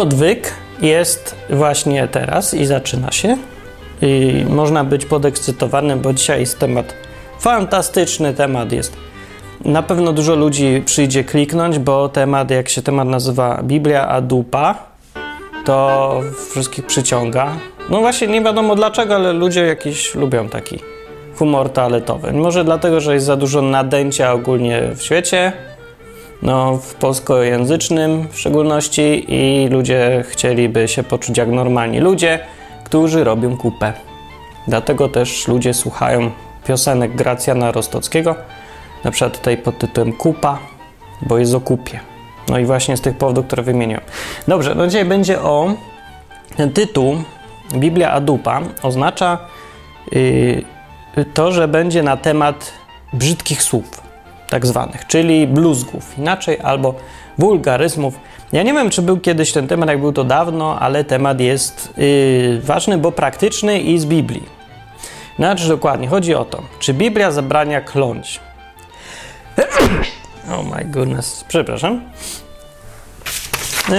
[0.00, 3.36] Odwyk jest właśnie teraz i zaczyna się.
[4.02, 6.94] I można być podekscytowanym, bo dzisiaj jest temat
[7.38, 8.34] fantastyczny.
[8.34, 8.96] Temat jest.
[9.64, 14.74] Na pewno dużo ludzi przyjdzie kliknąć, bo temat, jak się temat nazywa Biblia a dupa,
[15.64, 16.20] to
[16.50, 17.52] wszystkich przyciąga.
[17.90, 20.78] No właśnie, nie wiadomo dlaczego, ale ludzie jakiś lubią taki
[21.36, 22.32] humor toaletowy.
[22.32, 25.52] Może dlatego, że jest za dużo nadęcia ogólnie w świecie,
[26.42, 32.38] no, w polskojęzycznym w szczególności i ludzie chcieliby się poczuć jak normalni ludzie,
[32.84, 33.92] którzy robią kupę.
[34.68, 36.30] Dlatego też ludzie słuchają
[36.66, 38.36] piosenek Gracjana Rostockiego,
[39.04, 40.58] na przykład tej pod tytułem Kupa,
[41.22, 42.00] bo jest o kupie.
[42.48, 44.02] No i właśnie z tych powodów, które wymieniłem.
[44.48, 45.74] Dobrze, no dzisiaj będzie o
[46.56, 47.16] ten tytuł
[47.74, 49.38] Biblia Adupa oznacza
[50.12, 50.64] yy,
[51.34, 52.72] to, że będzie na temat
[53.12, 53.99] brzydkich słów
[54.50, 56.94] tak zwanych, czyli bluzgów inaczej, albo
[57.38, 58.14] wulgaryzmów.
[58.52, 61.92] Ja nie wiem, czy był kiedyś ten temat, jak był to dawno, ale temat jest
[61.96, 64.42] yy, ważny, bo praktyczny i z Biblii.
[65.36, 68.40] Znaczy dokładnie, chodzi o to, czy Biblia zabrania kląć.
[70.52, 72.00] oh my goodness, przepraszam.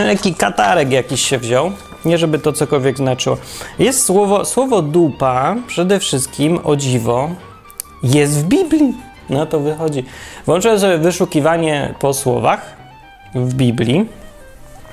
[0.08, 1.72] Jaki katarek jakiś się wziął.
[2.06, 3.38] Nie, żeby to cokolwiek znaczyło.
[3.80, 7.30] Jest słowo, słowo dupa, przede wszystkim, o dziwo,
[8.04, 9.11] jest w Biblii.
[9.32, 10.06] No to wychodzi.
[10.46, 12.76] Włączyłem sobie wyszukiwanie po słowach
[13.36, 14.10] w Biblii.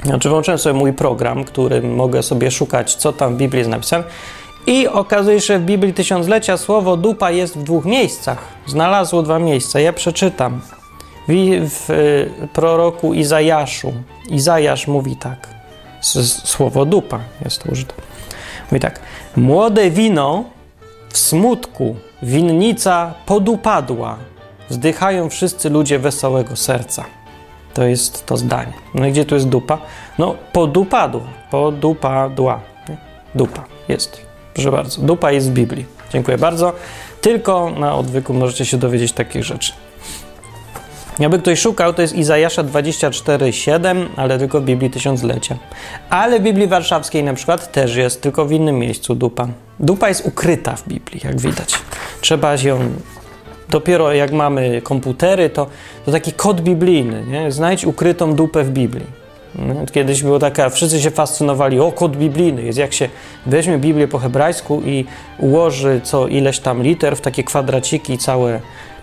[0.05, 4.05] Znaczy, włączyłem sobie mój program, którym mogę sobie szukać, co tam w Biblii jest napisane.
[4.67, 8.39] I okazuje się, że w Biblii Tysiąclecia słowo dupa jest w dwóch miejscach.
[8.67, 9.81] Znalazło dwa miejsca.
[9.81, 10.61] Ja przeczytam.
[11.29, 11.33] W,
[11.71, 13.93] w y, proroku Izajaszu.
[14.31, 15.49] Izajasz mówi tak.
[16.45, 17.95] Słowo dupa jest użyte.
[18.71, 19.01] Mówi tak.
[19.37, 20.45] Młode wino
[21.09, 24.17] w smutku, winnica podupadła.
[24.71, 27.05] Wzdychają wszyscy ludzie wesołego serca.
[27.75, 28.73] To jest to zdanie.
[28.95, 29.79] No i gdzie tu jest dupa?
[30.19, 31.23] No, podupadła.
[31.51, 32.61] Podupadła.
[33.35, 34.21] Dupa jest.
[34.55, 35.03] Proszę bardzo.
[35.03, 35.87] Dupa jest w Biblii.
[36.13, 36.73] Dziękuję bardzo.
[37.21, 39.73] Tylko na odwyku możecie się dowiedzieć takich rzeczy.
[41.19, 45.57] Jakby ktoś szukał, to jest Izajasza 24,7, ale tylko w Biblii Tysiąclecia.
[46.11, 49.49] Ale w Biblii Warszawskiej na przykład też jest, tylko w innym miejscu dupa.
[49.81, 51.75] Dupa jest ukryta w Biblii, jak widać.
[52.21, 52.79] Trzeba ją...
[53.71, 55.67] Dopiero jak mamy komputery, to,
[56.05, 57.53] to taki kod biblijny, nie?
[57.53, 59.19] Znajdź ukrytą dupę w Biblii.
[59.93, 63.09] Kiedyś było taka, wszyscy się fascynowali, o kod biblijny jest, jak się
[63.47, 65.05] weźmie Biblię po hebrajsku i
[65.39, 68.61] ułoży co ileś tam liter w takie kwadraciki całe,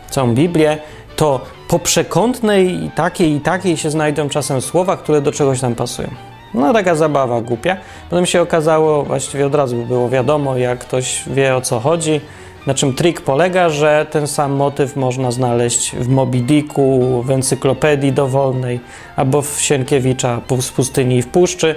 [0.10, 0.78] całą Biblię,
[1.16, 5.76] to po przekątnej i takiej i takiej się znajdą czasem słowa, które do czegoś tam
[5.76, 6.10] pasują.
[6.54, 7.78] No taka zabawa głupia.
[8.10, 12.22] Potem się okazało, właściwie od razu było wiadomo, jak ktoś wie o co chodzi,
[12.68, 18.12] na czym trik polega, że ten sam motyw można znaleźć w Moby Dicku, w encyklopedii
[18.12, 18.80] dowolnej,
[19.16, 21.76] albo w Sienkiewicza z pustyni i w puszczy.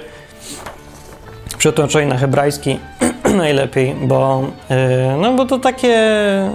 [1.57, 2.79] Przetłumaczenie na hebrajski
[3.37, 4.75] najlepiej, bo, yy,
[5.21, 5.97] no bo to takie,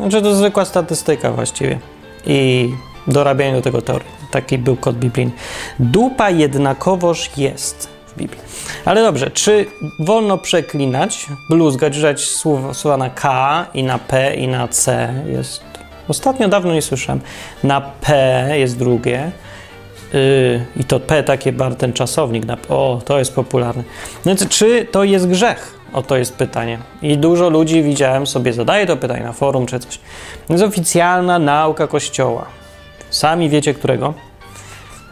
[0.01, 1.79] znaczy to zwykła statystyka właściwie
[2.27, 2.71] i
[3.07, 4.09] dorabianie do tego teorii.
[4.31, 5.33] Taki był kod biblijny.
[5.79, 8.41] Dupa jednakowoż jest Biblii.
[8.85, 9.67] Ale dobrze, czy
[9.99, 15.15] wolno przeklinać, bluzgać, używać słowa, słowa na K i na P i na C?
[15.27, 15.63] Jest.
[16.09, 17.21] Ostatnio dawno nie słyszałem.
[17.65, 19.31] Na P jest drugie.
[20.13, 22.45] Yy, I to P takie bar ten czasownik.
[22.45, 23.83] Na, o, to jest popularne.
[24.25, 25.75] No więc czy to jest grzech?
[25.93, 26.79] O to jest pytanie.
[27.03, 29.99] I dużo ludzi widziałem sobie zadaje to pytanie na forum czy coś.
[30.47, 32.47] To jest oficjalna nauka Kościoła.
[33.11, 34.15] Sami wiecie którego.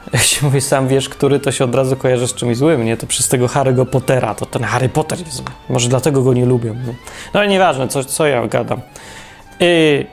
[0.13, 2.97] Jak się mówi, sam wiesz, który, to się od razu kojarzy z czymś złym, nie?
[2.97, 5.47] To przez tego Harry'ego Pottera, to ten Harry Potter jest zły.
[5.69, 6.75] Może dlatego go nie lubią.
[6.87, 6.93] No,
[7.35, 8.81] no ale nieważne, co, co ja gadam.
[9.61, 10.07] Yy,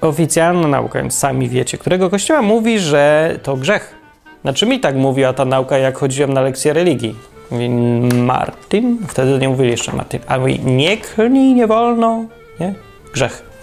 [0.00, 3.94] oficjalna nauka, więc sami wiecie, którego kościoła mówi, że to grzech.
[4.42, 7.14] Znaczy mi tak mówiła ta nauka, jak chodziłem na lekcję religii.
[7.50, 7.68] Mówi
[8.14, 12.24] Martin, wtedy nie mówili jeszcze Martin, a mówi nie klnij, nie wolno,
[12.60, 12.74] nie?
[13.12, 13.53] Grzech.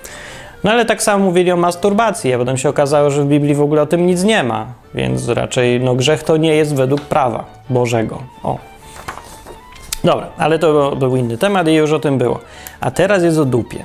[0.64, 3.62] No ale tak samo mówili o masturbacji, a potem się okazało, że w Biblii w
[3.62, 7.46] ogóle o tym nic nie ma, więc raczej no, grzech to nie jest według prawa
[7.70, 8.24] Bożego.
[8.44, 8.58] O.
[10.04, 12.40] Dobra, ale to był inny temat i już o tym było.
[12.80, 13.84] A teraz jest o dupie.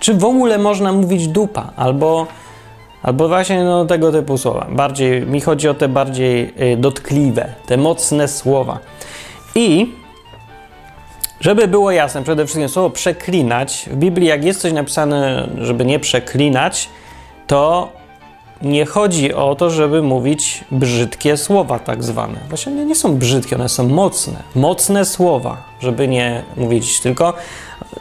[0.00, 1.70] Czy w ogóle można mówić dupa?
[1.76, 2.26] Albo,
[3.02, 4.66] albo właśnie no, tego typu słowa.
[4.70, 8.78] Bardziej, mi chodzi o te bardziej y, dotkliwe, te mocne słowa.
[9.54, 9.92] I
[11.44, 13.88] żeby było jasne, przede wszystkim słowo przeklinać.
[13.92, 16.88] W Biblii, jak jest coś napisane, żeby nie przeklinać,
[17.46, 17.92] to
[18.62, 22.38] nie chodzi o to, żeby mówić brzydkie słowa, tak zwane.
[22.48, 24.42] Właśnie nie, nie są brzydkie, one są mocne.
[24.54, 27.34] Mocne słowa, żeby nie mówić tylko.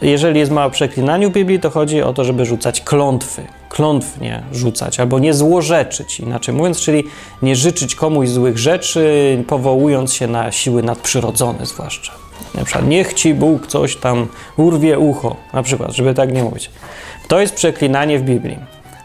[0.01, 3.43] Jeżeli jest mało przeklinaniu w Biblii, to chodzi o to, żeby rzucać klątwy.
[3.69, 7.03] klątw nie rzucać, albo nie złorzeczyć, inaczej mówiąc, czyli
[7.41, 12.22] nie życzyć komuś złych rzeczy, powołując się na siły nadprzyrodzone zwłaszcza.
[12.55, 14.27] Na przykład, niech ci Bóg coś tam
[14.57, 16.69] urwie ucho, na przykład, żeby tak nie mówić.
[17.27, 18.57] To jest przeklinanie w Biblii.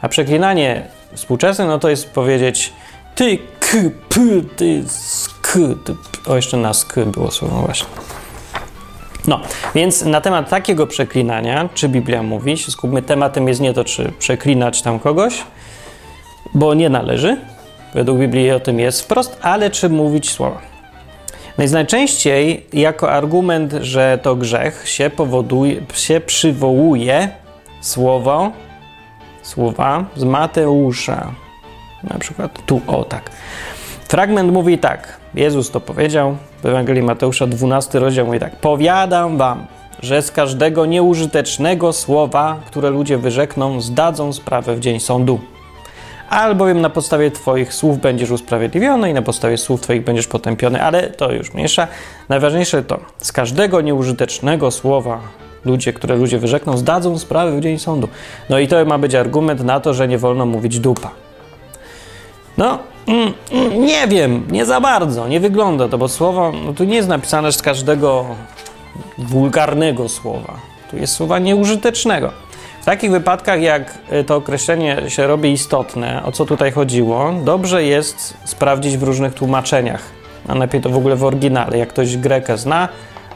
[0.03, 0.83] A przeklinanie
[1.15, 2.73] współczesne, no to jest powiedzieć
[3.15, 3.77] ty, k,
[4.09, 4.21] p,
[4.57, 6.31] ty, sk, ty, p.
[6.33, 7.89] O, jeszcze na sk było słowo właśnie.
[9.27, 9.41] No,
[9.75, 14.13] więc na temat takiego przeklinania, czy Biblia mówi, się skupmy, tematem jest nie to, czy
[14.19, 15.43] przeklinać tam kogoś,
[16.55, 17.37] bo nie należy,
[17.95, 20.78] według Biblii o tym jest wprost, ale czy mówić słowa.
[21.59, 27.29] No i najczęściej jako argument, że to grzech się powoduje, się przywołuje
[27.81, 28.53] słowo,
[29.43, 31.33] słowa z Mateusza.
[32.05, 33.31] Na przykład tu, o tak.
[34.09, 35.19] Fragment mówi tak.
[35.35, 38.57] Jezus to powiedział w Ewangelii Mateusza 12 rozdział mówi tak.
[38.57, 39.67] Powiadam wam,
[40.03, 45.41] że z każdego nieużytecznego słowa, które ludzie wyrzekną, zdadzą sprawę w dzień sądu.
[46.31, 51.11] Albowiem na podstawie Twoich słów będziesz usprawiedliwiony i na podstawie słów Twoich będziesz potępiony, ale
[51.11, 51.89] to już mniejsza.
[52.29, 55.21] Najważniejsze to, z każdego nieużytecznego słowa
[55.65, 58.09] ludzie, które ludzie wyrzekną, zdadzą sprawę w dzień sądu.
[58.51, 61.11] No i to ma być argument na to, że nie wolno mówić dupa.
[62.59, 66.85] No, mm, mm, nie wiem, nie za bardzo, nie wygląda to, bo słowo, no tu
[66.85, 68.27] nie jest napisane z każdego
[69.19, 70.55] wulgarnego słowa.
[70.91, 72.33] Tu jest słowa nieużytecznego.
[72.89, 78.37] Takich wypadkach, jak y, to określenie się robi istotne, o co tutaj chodziło, dobrze jest
[78.45, 80.03] sprawdzić w różnych tłumaczeniach,
[80.47, 81.79] a najlepiej to w ogóle w oryginale.
[81.79, 82.89] Jak ktoś Grekę zna,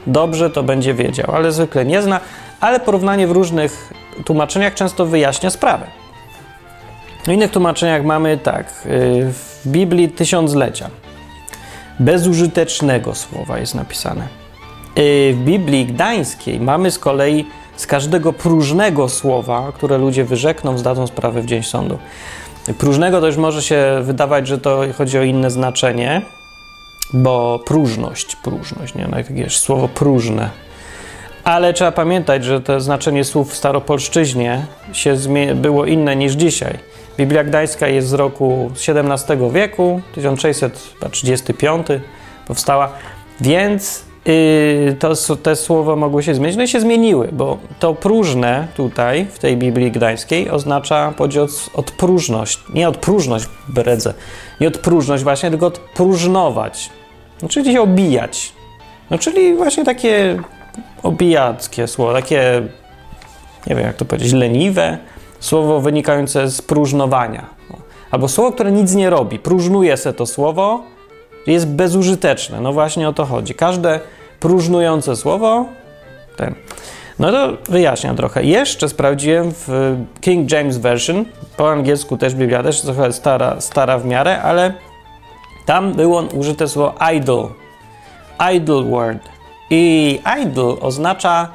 [0.06, 2.20] dobrze to będzie wiedział, ale zwykle nie zna,
[2.60, 3.93] ale porównanie w różnych
[4.25, 5.87] tłumaczeniach często wyjaśnia sprawę.
[7.25, 10.90] W innych tłumaczeniach mamy tak, y, w Biblii tysiąclecia.
[12.00, 14.28] Bezużytecznego słowa jest napisane.
[14.98, 17.46] Y, w Biblii gdańskiej mamy z kolei
[17.76, 21.98] z każdego próżnego słowa, które ludzie wyrzekną, zdadzą sprawę w dzień sądu.
[22.78, 26.22] Próżnego to już może się wydawać, że to chodzi o inne znaczenie,
[27.12, 29.08] bo próżność, próżność, nie?
[29.10, 30.50] No, jakieś słowo próżne.
[31.44, 35.16] Ale trzeba pamiętać, że to znaczenie słów w staropolszczyźnie się
[35.54, 36.78] było inne niż dzisiaj.
[37.16, 41.86] Biblia Gdańska jest z roku XVII wieku, 1635
[42.46, 42.92] powstała,
[43.40, 44.04] więc
[44.98, 46.56] to, te słowa mogły się zmienić.
[46.56, 51.90] No i się zmieniły, bo to próżne tutaj w tej Biblii Gdańskiej oznacza podział od
[51.90, 52.58] próżność.
[52.74, 54.14] Nie od próżność bredze,
[54.60, 56.90] nie od próżność właśnie, tylko od próżnować,
[57.42, 58.52] no, czyli się obijać.
[59.10, 60.42] No czyli właśnie takie
[61.02, 62.62] obijackie słowo, takie
[63.66, 64.98] nie wiem jak to powiedzieć, leniwe,
[65.40, 67.46] słowo wynikające z próżnowania.
[68.10, 69.38] Albo słowo, które nic nie robi.
[69.38, 70.82] Próżnuje se to słowo,
[71.47, 72.61] jest bezużyteczne.
[72.61, 73.55] No właśnie o to chodzi.
[73.55, 74.00] Każde
[74.41, 75.67] próżnujące słowo,
[76.37, 76.55] ten.
[77.19, 78.44] No to wyjaśniam trochę.
[78.44, 81.25] Jeszcze sprawdziłem w King James Version,
[81.56, 84.75] po angielsku też Biblia, też trochę stara, stara w miarę, ale
[85.67, 87.49] tam było użyte słowo idol.
[88.55, 89.29] Idol word.
[89.70, 91.49] I idol oznacza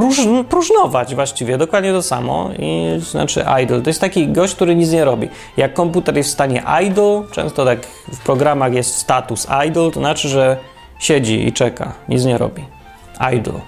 [0.00, 2.50] próż, próżnować właściwie, dokładnie to samo.
[2.58, 3.80] I, znaczy idle.
[3.80, 5.28] To jest taki gość, który nic nie robi.
[5.56, 10.28] Jak komputer jest w stanie idle, często tak w programach jest status idle, to znaczy,
[10.28, 10.56] że
[10.98, 12.64] siedzi i czeka, nic nie robi.
[13.36, 13.60] Idle.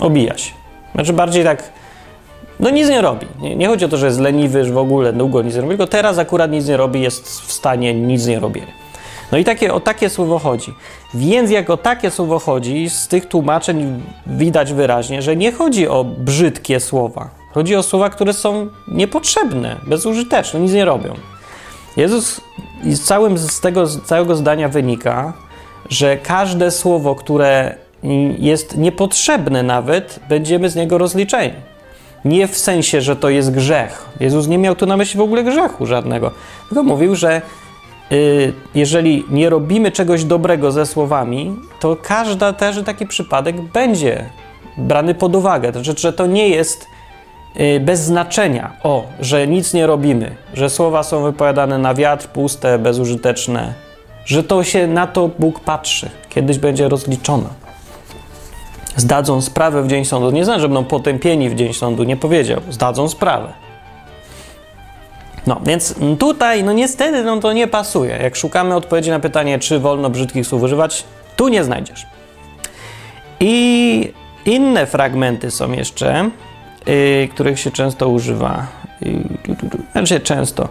[0.00, 0.52] Obija się.
[0.94, 1.62] Znaczy bardziej tak,
[2.60, 3.26] no nic nie robi.
[3.40, 5.70] Nie, nie chodzi o to, że jest leniwy, że w ogóle długo nic nie robi,
[5.70, 8.85] tylko teraz akurat nic nie robi, jest w stanie nic nie robienia.
[9.32, 10.74] No i takie, o takie słowo chodzi.
[11.14, 16.04] Więc jak o takie słowo chodzi, z tych tłumaczeń widać wyraźnie, że nie chodzi o
[16.04, 17.28] brzydkie słowa.
[17.52, 21.14] Chodzi o słowa, które są niepotrzebne, bezużyteczne, nic nie robią.
[21.96, 22.40] Jezus
[22.84, 25.32] z, całym, z tego z całego zdania wynika,
[25.88, 27.74] że każde słowo, które
[28.38, 31.52] jest niepotrzebne nawet, będziemy z niego rozliczeni.
[32.24, 34.08] Nie w sensie, że to jest grzech.
[34.20, 36.30] Jezus nie miał tu na myśli w ogóle grzechu żadnego.
[36.68, 37.42] Tylko mówił, że
[38.74, 44.24] jeżeli nie robimy czegoś dobrego ze słowami, to każda też taki przypadek będzie
[44.76, 45.72] brany pod uwagę.
[45.72, 46.86] To znaczy, że to nie jest
[47.60, 52.78] y, bez znaczenia, o, że nic nie robimy, że słowa są wypowiadane na wiatr, puste,
[52.78, 53.74] bezużyteczne,
[54.24, 57.48] że to się na to Bóg patrzy, kiedyś będzie rozliczona.
[58.96, 60.30] Zdadzą sprawę w dzień sądu.
[60.30, 62.60] Nie znaczy, że będą potępieni w dzień sądu, nie powiedział.
[62.70, 63.65] Zdadzą sprawę.
[65.46, 68.18] No, więc tutaj, no niestety, no to nie pasuje.
[68.22, 71.04] Jak szukamy odpowiedzi na pytanie, czy wolno brzydkich słów używać,
[71.36, 72.06] tu nie znajdziesz.
[73.40, 74.12] I
[74.46, 76.30] inne fragmenty są jeszcze,
[76.86, 78.66] yy, których się często używa.
[79.00, 79.12] Yy,
[79.92, 80.68] znaczy często.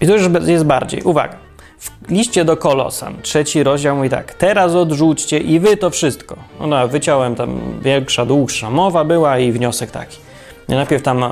[0.00, 1.02] I to już jest bardziej.
[1.02, 1.36] Uwaga.
[1.78, 4.34] W liście do Kolosan, trzeci rozdział mówi tak.
[4.34, 6.36] Teraz odrzućcie i wy to wszystko.
[6.60, 10.29] No, no wyciąłem tam większa, dłuższa mowa była i wniosek taki.
[10.76, 11.24] Najpierw tam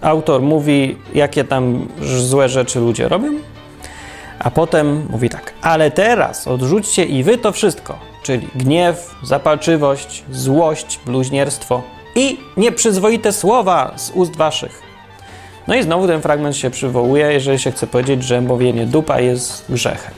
[0.00, 3.32] autor mówi, jakie tam złe rzeczy ludzie robią,
[4.38, 11.00] a potem mówi tak, ale teraz odrzućcie i wy to wszystko, czyli gniew, zapalczywość, złość,
[11.06, 11.82] bluźnierstwo
[12.14, 14.82] i nieprzyzwoite słowa z ust waszych.
[15.68, 19.64] No i znowu ten fragment się przywołuje, jeżeli się chce powiedzieć, że mówienie dupa jest
[19.68, 20.14] grzechem.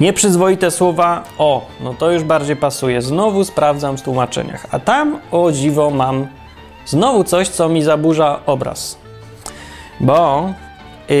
[0.00, 3.02] Nieprzyzwoite słowa, o, no to już bardziej pasuje.
[3.02, 6.26] Znowu sprawdzam w tłumaczeniach, a tam, o dziwo, mam
[6.90, 8.98] znowu coś, co mi zaburza obraz.
[10.00, 10.46] Bo
[11.08, 11.16] yy,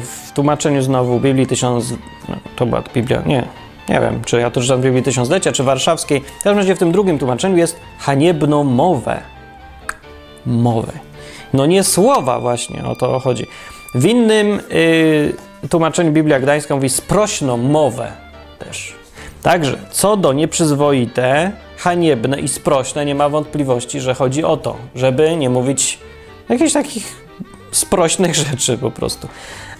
[0.00, 1.94] w tłumaczeniu znowu Biblii tysiąc...
[2.28, 3.44] No, to była Biblia, nie,
[3.88, 6.20] nie wiem, czy ja to czytam w Biblii Tysiąclecia, czy warszawskiej.
[6.20, 9.20] W każdym razie w tym drugim tłumaczeniu jest haniebno mowę.
[10.46, 10.92] Mowę.
[11.52, 13.46] No nie słowa właśnie, o to chodzi.
[13.94, 18.12] W innym yy, tłumaczeniu Biblia Gdańska mówi sprośną mowę
[18.58, 18.97] też.
[19.42, 25.36] Także co do nieprzyzwoite, haniebne i sprośne, nie ma wątpliwości, że chodzi o to, żeby
[25.36, 25.98] nie mówić
[26.48, 27.16] jakichś takich
[27.72, 29.28] sprośnych rzeczy po prostu.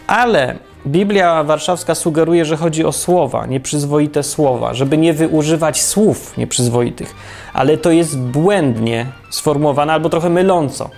[0.07, 7.15] Ale Biblia Warszawska sugeruje, że chodzi o słowa, nieprzyzwoite słowa, żeby nie wyużywać słów nieprzyzwoitych,
[7.53, 10.91] ale to jest błędnie sformułowane albo trochę myląco.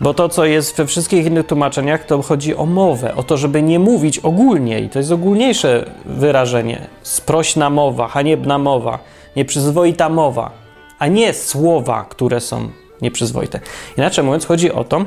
[0.00, 3.62] Bo to, co jest we wszystkich innych tłumaczeniach, to chodzi o mowę, o to, żeby
[3.62, 4.80] nie mówić ogólnie.
[4.80, 6.86] I to jest ogólniejsze wyrażenie.
[7.02, 8.98] Sprośna mowa, haniebna mowa,
[9.36, 10.50] nieprzyzwoita mowa,
[10.98, 12.68] a nie słowa, które są
[13.02, 13.60] nieprzyzwoite.
[13.96, 15.04] Inaczej mówiąc, chodzi o to,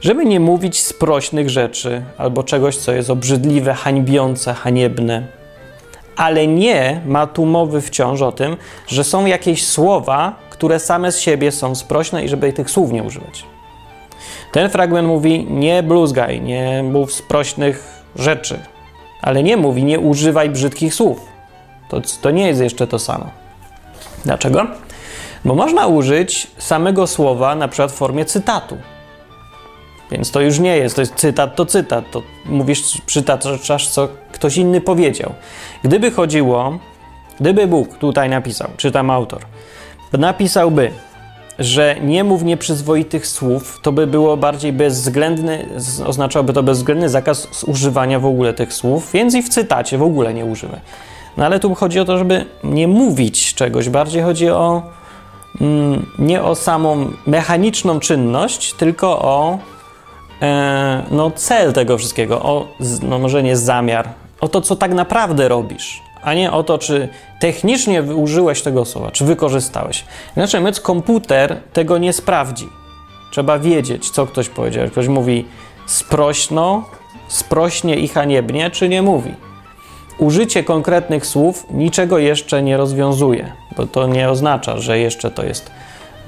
[0.00, 5.26] żeby nie mówić sprośnych rzeczy albo czegoś, co jest obrzydliwe, hańbiące, haniebne.
[6.16, 8.56] Ale nie ma tu mowy wciąż o tym,
[8.86, 13.02] że są jakieś słowa, które same z siebie są sprośne i żeby tych słów nie
[13.02, 13.51] używać.
[14.52, 18.60] Ten fragment mówi: nie bluzgaj, nie mów sprośnych rzeczy,
[19.22, 21.20] ale nie mówi: nie używaj brzydkich słów.
[21.88, 23.30] To, to nie jest jeszcze to samo.
[24.24, 24.66] Dlaczego?
[25.44, 28.76] Bo można użyć samego słowa na przykład w formie cytatu.
[30.10, 32.10] Więc to już nie jest, to jest cytat, to cytat.
[32.10, 35.32] To mówisz, przytaczasz, co ktoś inny powiedział.
[35.84, 36.78] Gdyby chodziło,
[37.40, 39.42] gdyby Bóg tutaj napisał, czytam autor,
[40.12, 40.90] napisałby,
[41.64, 45.68] że nie mów nieprzyzwoitych słów, to by było bardziej bezwzględny,
[46.06, 50.34] oznaczałoby to bezwzględny zakaz używania w ogóle tych słów, więc i w cytacie w ogóle
[50.34, 50.80] nie używaj.
[51.36, 54.82] No ale tu chodzi o to, żeby nie mówić czegoś, bardziej chodzi o
[55.60, 59.58] mm, nie o samą mechaniczną czynność, tylko o
[60.42, 62.68] e, no, cel tego wszystkiego, o
[63.02, 64.08] no, może nie zamiar,
[64.40, 67.08] o to, co tak naprawdę robisz a nie o to, czy
[67.40, 70.04] technicznie użyłeś tego słowa, czy wykorzystałeś.
[70.36, 72.68] Inaczej mówiąc, komputer tego nie sprawdzi.
[73.30, 74.88] Trzeba wiedzieć, co ktoś powiedział.
[74.88, 75.44] Ktoś mówi
[75.86, 76.84] sprośno,
[77.28, 79.34] sprośnie i haniebnie, czy nie mówi.
[80.18, 85.70] Użycie konkretnych słów niczego jeszcze nie rozwiązuje, bo to nie oznacza, że jeszcze to jest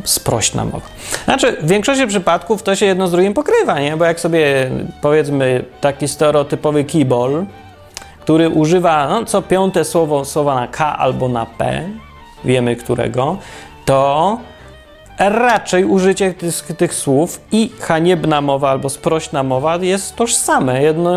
[0.04, 0.86] sprośna mowa.
[1.24, 3.96] Znaczy, w większości przypadków to się jedno z drugim pokrywa, nie?
[3.96, 4.70] Bo jak sobie
[5.02, 7.34] powiedzmy taki stereotypowy keyboard,
[8.24, 11.88] który używa no, co piąte słowo słowa na K albo na P,
[12.44, 13.36] wiemy którego,
[13.84, 14.38] to
[15.18, 21.14] raczej użycie tych, tych, słów i haniebna mowa albo sprośna mowa jest tożsame, jedno,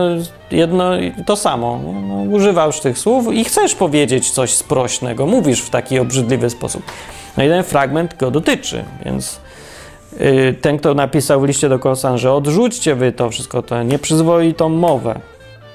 [0.52, 0.92] jedno
[1.26, 1.80] to samo.
[2.08, 6.84] No, używasz tych słów i chcesz powiedzieć coś sprośnego, mówisz w taki obrzydliwy sposób.
[7.38, 9.40] No i ten fragment go dotyczy, więc
[10.20, 14.70] yy, ten, kto napisał w liście do Kolosan, że odrzućcie wy to wszystko, to nieprzyzwoitą
[14.70, 15.20] mowę,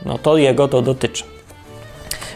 [0.07, 1.25] no to jego to dotyczy.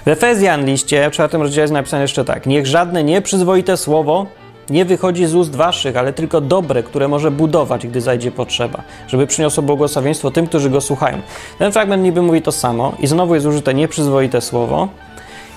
[0.04, 2.46] W Efezjan liście, w czwartym rozdziale jest napisane jeszcze tak.
[2.46, 4.26] Niech żadne nieprzyzwoite słowo
[4.70, 9.26] nie wychodzi z ust waszych, ale tylko dobre, które może budować, gdy zajdzie potrzeba, żeby
[9.26, 11.20] przyniosło błogosławieństwo tym, którzy go słuchają.
[11.58, 14.88] Ten fragment niby mówi to samo i znowu jest użyte nieprzyzwoite słowo.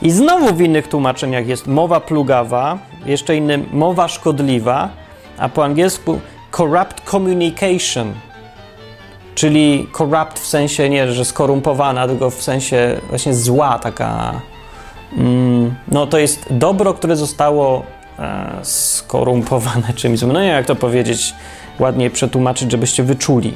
[0.02, 4.90] I znowu w innych tłumaczeniach jest mowa plugawa, jeszcze innym mowa szkodliwa,
[5.38, 6.20] a po angielsku
[6.58, 8.14] corrupt communication,
[9.40, 14.42] Czyli corrupt w sensie nie, że skorumpowana, tylko w sensie właśnie zła, taka.
[15.18, 17.84] Mm, no to jest dobro, które zostało
[18.20, 20.22] e, skorumpowane czymś.
[20.22, 21.34] No nie wiem, jak to powiedzieć,
[21.80, 23.54] ładnie przetłumaczyć, żebyście wyczuli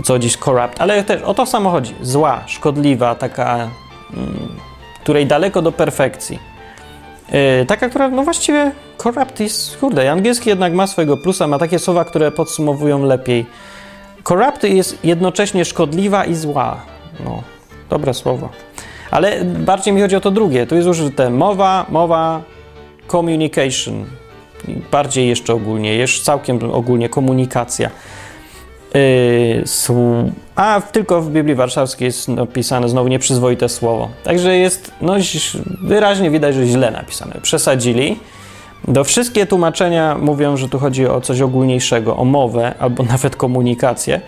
[0.00, 1.94] o co z corrupt, ale też o to samo chodzi.
[2.02, 3.70] Zła, szkodliwa, taka,
[4.16, 4.48] mm,
[5.02, 6.38] której daleko do perfekcji.
[7.32, 11.78] Yy, taka, która, no właściwie corrupt jest, kurde, angielski jednak ma swojego plusa, ma takie
[11.78, 13.46] słowa, które podsumowują lepiej
[14.24, 16.80] Corrupt jest jednocześnie szkodliwa i zła.
[17.24, 17.42] No,
[17.90, 18.48] dobre słowo.
[19.10, 20.66] Ale bardziej mi chodzi o to drugie.
[20.66, 22.42] Tu jest użyte mowa, mowa,
[23.08, 24.04] communication.
[24.90, 27.90] Bardziej jeszcze ogólnie, jeszcze całkiem ogólnie komunikacja.
[28.94, 29.64] Yy,
[30.56, 34.08] a tylko w Biblii Warszawskiej jest napisane znowu nieprzyzwoite słowo.
[34.24, 35.14] Także jest no,
[35.82, 37.34] wyraźnie widać, że źle napisane.
[37.42, 38.16] Przesadzili.
[38.88, 44.20] Do wszystkie tłumaczenia mówią, że tu chodzi o coś ogólniejszego, o mowę albo nawet komunikację,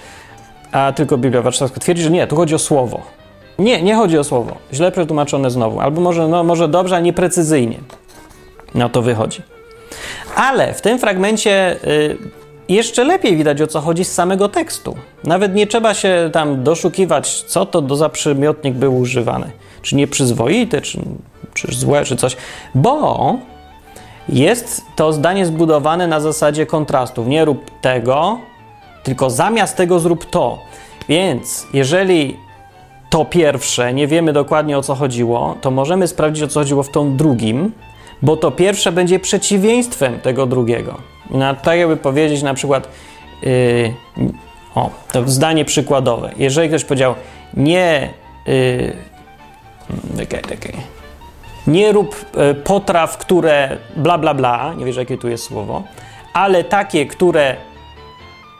[0.72, 3.00] a tylko Biblia Warszawska twierdzi, że nie, tu chodzi o słowo.
[3.58, 4.56] Nie, nie chodzi o słowo.
[4.72, 7.76] Źle przetłumaczone znowu, albo może, no, może dobrze, a nieprecyzyjnie.
[8.74, 9.42] No to wychodzi.
[10.36, 12.16] Ale w tym fragmencie y,
[12.68, 14.96] jeszcze lepiej widać o co chodzi z samego tekstu.
[15.24, 19.50] Nawet nie trzeba się tam doszukiwać, co to do za przymiotnik był używany.
[19.82, 20.98] Czy nieprzyzwoity, czy,
[21.54, 22.36] czy złe, czy coś.
[22.74, 23.38] Bo
[24.32, 27.26] jest to zdanie zbudowane na zasadzie kontrastów.
[27.26, 28.38] Nie rób tego,
[29.02, 30.58] tylko zamiast tego zrób to.
[31.08, 32.36] Więc jeżeli
[33.10, 36.90] to pierwsze nie wiemy dokładnie o co chodziło, to możemy sprawdzić o co chodziło w
[36.90, 37.72] tym drugim,
[38.22, 40.98] bo to pierwsze będzie przeciwieństwem tego drugiego.
[41.30, 42.88] Na, tak jakby powiedzieć na przykład,
[43.42, 43.94] yy,
[44.74, 46.30] o, to zdanie przykładowe.
[46.36, 47.14] Jeżeli ktoś powiedział,
[47.54, 48.10] nie,
[48.46, 48.92] yy,
[50.14, 50.99] okay, okay.
[51.66, 55.82] Nie rób y, potraw, które bla, bla, bla, nie wiesz jakie tu jest słowo,
[56.32, 57.56] ale takie, które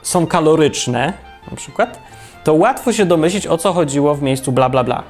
[0.03, 1.13] są kaloryczne,
[1.51, 1.99] na przykład,
[2.45, 5.03] to łatwo się domyślić, o co chodziło w miejscu bla, bla, bla.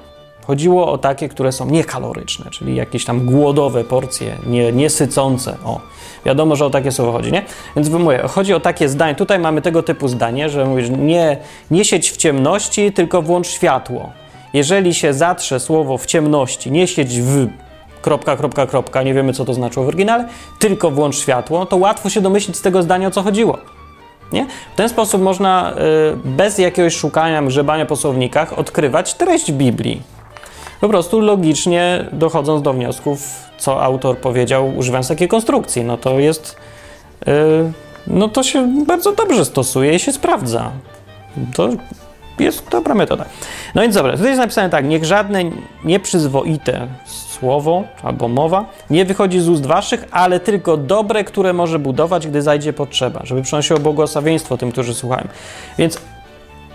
[0.46, 5.56] Chodziło o takie, które są niekaloryczne, czyli jakieś tam głodowe porcje, nie, niesycące.
[5.64, 5.80] O,
[6.26, 7.42] wiadomo, że o takie słowo chodzi, nie?
[7.76, 9.14] Więc mówię, chodzi o takie zdanie.
[9.14, 11.36] Tutaj mamy tego typu zdanie, że mówisz, nie,
[11.70, 14.10] nie siedź w ciemności, tylko włącz światło.
[14.52, 17.48] Jeżeli się zatrze słowo w ciemności, nie siedź w
[18.02, 20.28] kropka, kropka, kropka, nie wiemy co to znaczyło w oryginale,
[20.58, 23.58] tylko włącz światło, to łatwo się domyślić z tego zdania, o co chodziło.
[24.32, 24.46] Nie?
[24.74, 30.02] W ten sposób można y, bez jakiegoś szukania, grzebania po słownikach odkrywać treść Biblii.
[30.80, 35.84] Po prostu logicznie dochodząc do wniosków, co autor powiedział, używając takiej konstrukcji.
[35.84, 36.56] No to jest.
[37.28, 37.72] Y,
[38.06, 40.70] no to się bardzo dobrze stosuje i się sprawdza.
[41.54, 41.68] To
[42.38, 43.24] jest dobra metoda.
[43.74, 45.42] No więc dobra, tutaj jest napisane tak: niech żadne
[45.84, 46.86] nieprzyzwoite
[47.40, 52.42] słowo albo mowa nie wychodzi z ust waszych, ale tylko dobre, które może budować, gdy
[52.42, 55.28] zajdzie potrzeba, żeby przynosiło błogosławieństwo tym, którzy słuchają.
[55.78, 56.00] Więc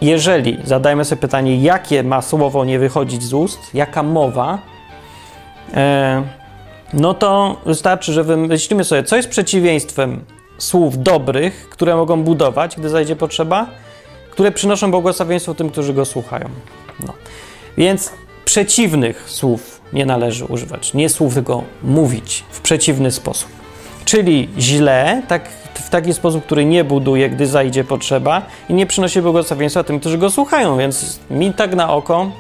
[0.02, 4.60] jeżeli zadajmy sobie pytanie, jakie ma słowo nie wychodzić z ust, jaka mowa,
[5.74, 6.24] e,
[6.94, 10.26] no to wystarczy, że wymyślimy sobie, co jest przeciwieństwem
[10.58, 13.68] słów dobrych, które mogą budować, gdy zajdzie potrzeba,
[14.32, 16.50] które przynoszą błogosławieństwo tym, którzy go słuchają.
[17.00, 17.14] No.
[17.78, 18.12] Więc
[18.46, 20.94] przeciwnych słów nie należy używać.
[20.94, 23.50] Nie słów, tylko mówić w przeciwny sposób.
[24.06, 29.22] Czyli źle, tak, w taki sposób, który nie buduje, gdy zajdzie potrzeba i nie przynosi
[29.22, 30.78] błogosławieństwa tym, którzy go słuchają.
[30.78, 32.32] Więc mi tak na oko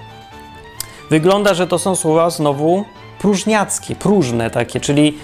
[1.10, 2.86] wygląda, że to są słowa znowu
[3.20, 5.18] próżniackie, próżne takie, czyli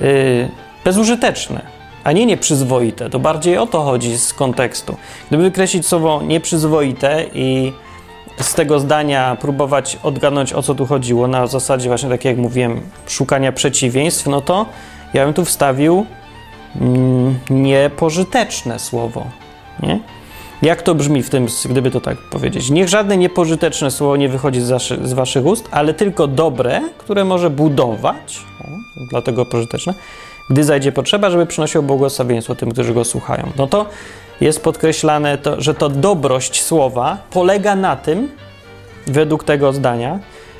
[0.00, 0.48] yy,
[0.84, 1.60] bezużyteczne,
[2.04, 3.10] a nie nieprzyzwoite.
[3.10, 4.96] To bardziej o to chodzi z kontekstu.
[5.28, 7.72] Gdyby wykreślić słowo nieprzyzwoite i
[8.40, 12.80] z tego zdania próbować odgadnąć, o co tu chodziło, na zasadzie właśnie, tak jak mówiłem,
[13.06, 14.66] szukania przeciwieństw, no to
[15.14, 16.06] ja bym tu wstawił
[16.80, 19.26] mm, niepożyteczne słowo.
[19.82, 20.00] Nie?
[20.62, 22.70] Jak to brzmi w tym, gdyby to tak powiedzieć?
[22.70, 27.50] Niech żadne niepożyteczne słowo nie wychodzi z, z waszych ust, ale tylko dobre, które może
[27.50, 28.64] budować, o,
[29.10, 29.94] dlatego pożyteczne,
[30.50, 33.48] gdy zajdzie potrzeba, żeby przynosiło błogosławieństwo tym, którzy go słuchają.
[33.56, 33.86] No to
[34.42, 38.28] jest podkreślane, to, że to dobrość słowa polega na tym,
[39.06, 40.18] według tego zdania,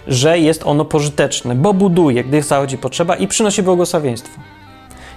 [0.08, 4.40] że jest ono pożyteczne, bo buduje, gdy zachodzi potrzeba i przynosi błogosławieństwo.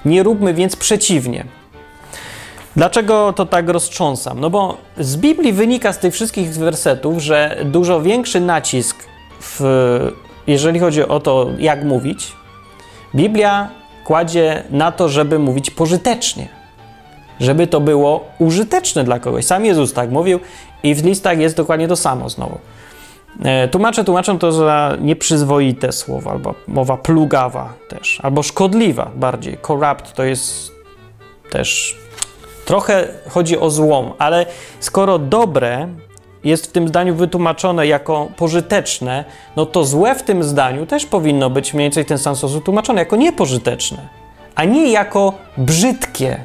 [0.06, 1.46] Nie róbmy więc przeciwnie.
[2.76, 4.40] Dlaczego to tak roztrząsam?
[4.40, 9.04] No bo z Biblii wynika z tych wszystkich wersetów, że dużo większy nacisk,
[9.42, 9.62] w,
[10.48, 12.34] jeżeli chodzi o to, jak mówić,
[13.16, 13.70] Biblia
[14.04, 16.65] kładzie na to, żeby mówić pożytecznie
[17.40, 19.46] żeby to było użyteczne dla kogoś.
[19.46, 20.40] Sam Jezus tak mówił
[20.84, 22.60] i w listach jest dokładnie to samo znowu.
[23.72, 29.58] Tłumacze tłumaczą to za nieprzyzwoite słowo, albo mowa plugawa też, albo szkodliwa bardziej.
[29.68, 30.72] Corrupt to jest
[31.50, 31.98] też
[32.66, 34.46] trochę chodzi o złom, ale
[34.80, 35.88] skoro dobre
[36.44, 41.50] jest w tym zdaniu wytłumaczone jako pożyteczne, no to złe w tym zdaniu też powinno
[41.50, 44.10] być mniej więcej w ten sam sposób tłumaczone jako niepożyteczne,
[44.56, 46.44] a nie jako brzydkie,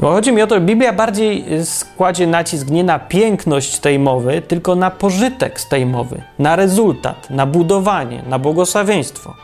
[0.00, 3.98] bo chodzi mi o to, że Biblia bardziej y, składzie nacisk nie na piękność tej
[3.98, 9.34] mowy, tylko na pożytek z tej mowy, na rezultat, na budowanie, na błogosławieństwo.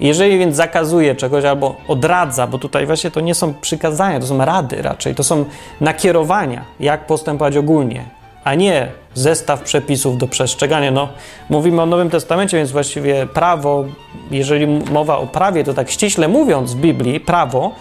[0.00, 4.44] Jeżeli więc zakazuje czegoś albo odradza, bo tutaj właśnie to nie są przykazania, to są
[4.44, 5.44] rady raczej, to są
[5.80, 8.04] nakierowania, jak postępować ogólnie,
[8.44, 10.90] a nie zestaw przepisów do przestrzegania.
[10.90, 11.08] No,
[11.50, 13.84] mówimy o Nowym Testamencie, więc właściwie prawo,
[14.30, 17.74] jeżeli mowa o prawie, to tak ściśle mówiąc w Biblii, prawo,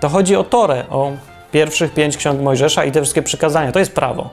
[0.00, 1.12] to chodzi o Torę, o
[1.52, 3.72] pierwszych pięć ksiąg Mojżesza i te wszystkie przykazania.
[3.72, 4.30] To jest prawo.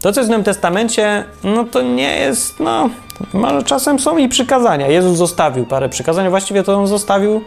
[0.00, 2.90] To, co jest w Nowym Testamencie, no to nie jest, no,
[3.32, 4.86] może czasem są i przykazania.
[4.86, 7.40] Jezus zostawił parę przykazań, właściwie to on zostawił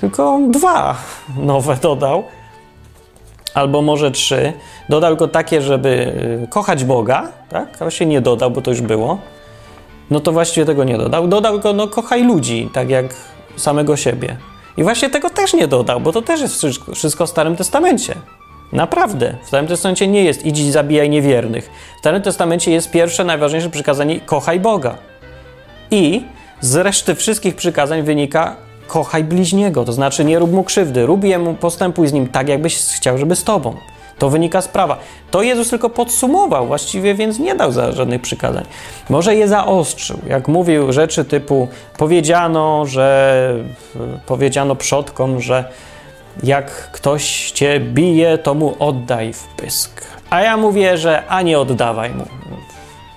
[0.00, 0.96] tylko dwa
[1.38, 2.24] nowe dodał,
[3.54, 4.52] albo może trzy.
[4.88, 5.88] Dodał tylko takie, żeby
[6.44, 7.68] y, kochać Boga, tak?
[7.74, 9.18] A właśnie nie dodał, bo to już było.
[10.10, 11.28] No to właściwie tego nie dodał.
[11.28, 13.06] Dodał tylko, no kochaj ludzi, tak jak
[13.56, 14.36] samego siebie.
[14.76, 18.14] I właśnie tego też nie dodał, bo to też jest wszystko w Starym Testamencie.
[18.72, 19.34] Naprawdę.
[19.44, 21.70] W Starym Testamencie nie jest idź zabijaj niewiernych.
[21.96, 24.96] W Starym Testamencie jest pierwsze, najważniejsze przykazanie kochaj Boga.
[25.90, 26.24] I
[26.60, 31.54] z reszty wszystkich przykazań wynika kochaj bliźniego, to znaczy nie rób mu krzywdy, rób jemu,
[31.54, 33.76] postępuj z nim tak, jakbyś chciał, żeby z tobą.
[34.18, 34.98] To wynika z prawa.
[35.30, 38.64] To Jezus tylko podsumował, właściwie więc nie dał za żadnych przykazań.
[39.10, 43.54] Może je zaostrzył, jak mówił rzeczy typu powiedziano, że
[44.26, 45.64] powiedziano przodkom, że
[46.42, 50.04] jak ktoś cię bije, to mu oddaj w pysk.
[50.30, 52.26] A ja mówię, że a nie oddawaj mu.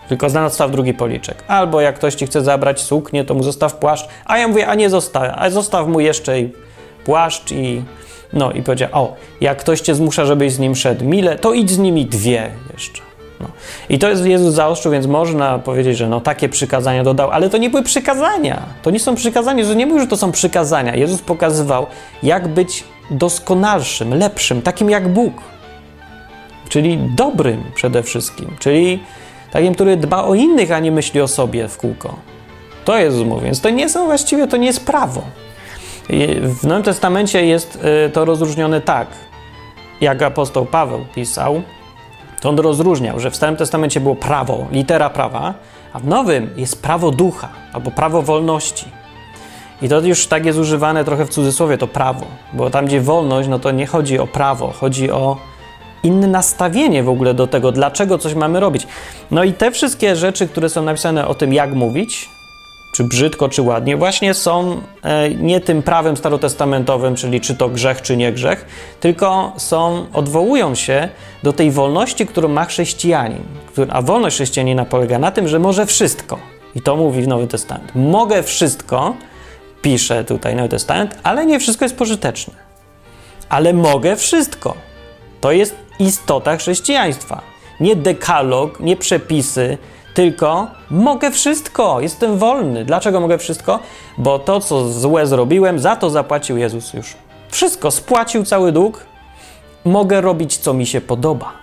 [0.10, 1.44] Tylko zostaw drugi policzek.
[1.48, 4.08] Albo jak ktoś ci chce zabrać suknię, to mu zostaw płaszcz.
[4.26, 6.34] A ja mówię, a nie zostaw, a zostaw mu jeszcze
[7.06, 7.82] płaszcz i
[8.34, 11.72] no i powiedział, o, jak ktoś cię zmusza, żebyś z nim szedł mile, to idź
[11.72, 13.09] z nimi dwie jeszcze.
[13.40, 13.48] No.
[13.90, 17.58] I to jest Jezus zaostrzył, więc można powiedzieć, że no takie przykazania dodał, ale to
[17.58, 18.62] nie były przykazania.
[18.82, 19.60] To nie są przykazania.
[19.60, 20.96] Jezus nie mówił, że to są przykazania.
[20.96, 21.88] Jezus pokazywał,
[22.24, 25.34] jak być doskonalszym, lepszym, takim jak Bóg.
[26.70, 28.56] Czyli dobrym przede wszystkim.
[28.60, 29.00] Czyli
[29.52, 32.16] takim, który dba o innych, a nie myśli o sobie w kółko.
[32.86, 33.46] To Jezus mówi.
[33.46, 35.22] Więc to nie są właściwie, to nie jest prawo.
[36.42, 39.08] W Nowym Testamencie jest y, to rozróżnione tak,
[40.02, 41.62] jak apostoł Paweł pisał,
[42.40, 45.54] to on rozróżniał, że w Starym Testamencie było prawo, litera prawa,
[45.94, 48.86] a w Nowym jest prawo ducha albo prawo wolności.
[49.82, 53.50] I to już tak jest używane trochę w cudzysłowie, to prawo, bo tam, gdzie wolność,
[53.50, 55.38] no to nie chodzi o prawo, chodzi o
[56.04, 58.88] inne nastawienie w ogóle do tego, dlaczego coś mamy robić.
[59.32, 62.30] No i te wszystkie rzeczy, które są napisane o tym, jak mówić,
[63.00, 68.02] czy brzydko, czy ładnie, właśnie są e, nie tym prawem starotestamentowym, czyli czy to grzech,
[68.02, 68.66] czy nie grzech,
[69.00, 71.10] tylko są, odwołują się
[71.44, 73.44] do tej wolności, którą ma chrześcijanin.
[73.90, 76.40] A wolność chrześcijanina polega na tym, że może wszystko.
[76.76, 77.92] I to mówi Nowy Testament.
[77.96, 79.16] Mogę wszystko,
[79.82, 82.54] pisze tutaj Nowy Testament, ale nie wszystko jest pożyteczne.
[83.50, 84.76] Ale mogę wszystko.
[85.42, 87.42] To jest istota chrześcijaństwa.
[87.80, 89.78] Nie dekalog, nie przepisy,
[90.20, 92.86] tylko mogę wszystko, jestem wolny.
[92.86, 93.80] Dlaczego mogę wszystko?
[94.18, 97.16] Bo to, co złe zrobiłem, za to zapłacił Jezus już.
[97.50, 99.06] Wszystko, spłacił cały dług.
[99.86, 101.54] Mogę robić, co mi się podoba.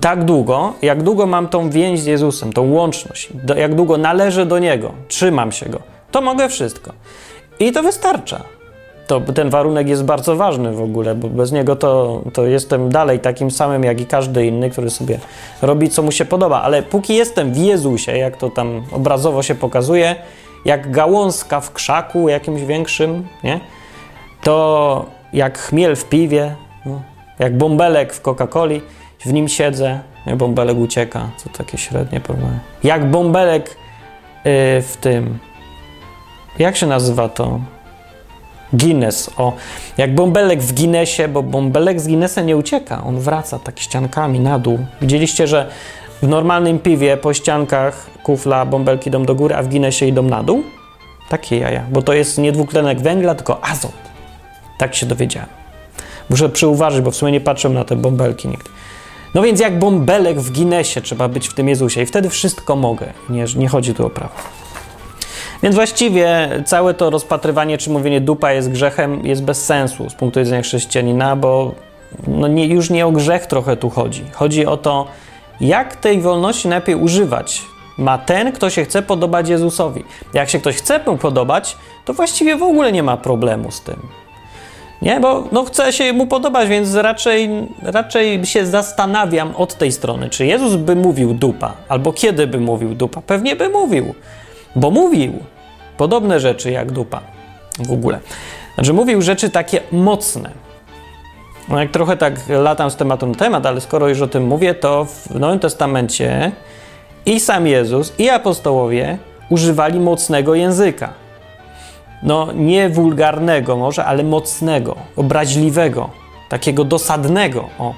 [0.00, 4.58] Tak długo, jak długo mam tą więź z Jezusem, tą łączność, jak długo należę do
[4.58, 5.80] Niego, trzymam się Go,
[6.10, 6.92] to mogę wszystko.
[7.60, 8.55] I to wystarcza
[9.06, 13.20] to ten warunek jest bardzo ważny w ogóle, bo bez niego to, to jestem dalej
[13.20, 15.18] takim samym jak i każdy inny, który sobie
[15.62, 16.62] robi co mu się podoba.
[16.62, 20.16] Ale póki jestem w Jezusie, jak to tam obrazowo się pokazuje,
[20.64, 23.60] jak gałązka w krzaku jakimś większym, nie?
[24.42, 26.54] to jak chmiel w piwie,
[26.86, 27.02] no,
[27.38, 28.80] jak bąbelek w Coca-Coli,
[29.20, 30.36] w nim siedzę, nie?
[30.36, 32.58] bąbelek ucieka, co takie średnie problemy.
[32.84, 35.38] Jak bąbelek yy, w tym,
[36.58, 37.60] jak się nazywa to?
[38.76, 39.52] Guinness, o,
[39.98, 44.58] jak bąbelek w Guinnessie, bo bąbelek z Guinnessem nie ucieka, on wraca tak ściankami na
[44.58, 44.78] dół.
[45.00, 45.68] Widzieliście, że
[46.22, 50.42] w normalnym piwie po ściankach kufla bąbelki idą do góry, a w Guinnessie idą na
[50.42, 50.62] dół?
[51.28, 53.92] Takie jaja, bo to jest nie dwutlenek węgla, tylko azot.
[54.78, 55.48] Tak się dowiedziałem.
[56.30, 58.70] Muszę przyuważyć, bo w sumie nie patrzę na te bąbelki nigdy.
[59.34, 63.12] No więc jak bąbelek w Guinnessie trzeba być w tym Jezusie i wtedy wszystko mogę.
[63.28, 64.34] Nie, nie chodzi tu o prawo.
[65.62, 70.40] Więc właściwie całe to rozpatrywanie, czy mówienie dupa jest grzechem, jest bez sensu z punktu
[70.40, 71.74] widzenia chrześcijanina, bo
[72.26, 74.24] no nie, już nie o grzech trochę tu chodzi.
[74.32, 75.06] Chodzi o to,
[75.60, 77.62] jak tej wolności najlepiej używać.
[77.98, 80.04] Ma ten, kto się chce podobać Jezusowi.
[80.34, 83.96] Jak się ktoś chce mu podobać, to właściwie w ogóle nie ma problemu z tym.
[85.02, 87.50] Nie, bo no, chce się mu podobać, więc raczej,
[87.82, 92.94] raczej się zastanawiam od tej strony, czy Jezus by mówił dupa, albo kiedy by mówił
[92.94, 93.20] dupa.
[93.20, 94.14] Pewnie by mówił
[94.76, 95.32] bo mówił
[95.96, 97.20] podobne rzeczy jak dupa
[97.78, 98.20] w ogóle.
[98.74, 100.50] Znaczy, mówił rzeczy takie mocne.
[101.68, 104.74] No jak trochę tak latam z tematu na temat, ale skoro już o tym mówię,
[104.74, 106.52] to w Nowym Testamencie
[107.26, 109.18] i sam Jezus, i apostołowie
[109.50, 111.12] używali mocnego języka.
[112.22, 116.10] No, nie wulgarnego może, ale mocnego, obraźliwego,
[116.48, 117.68] takiego dosadnego.
[117.78, 117.94] O.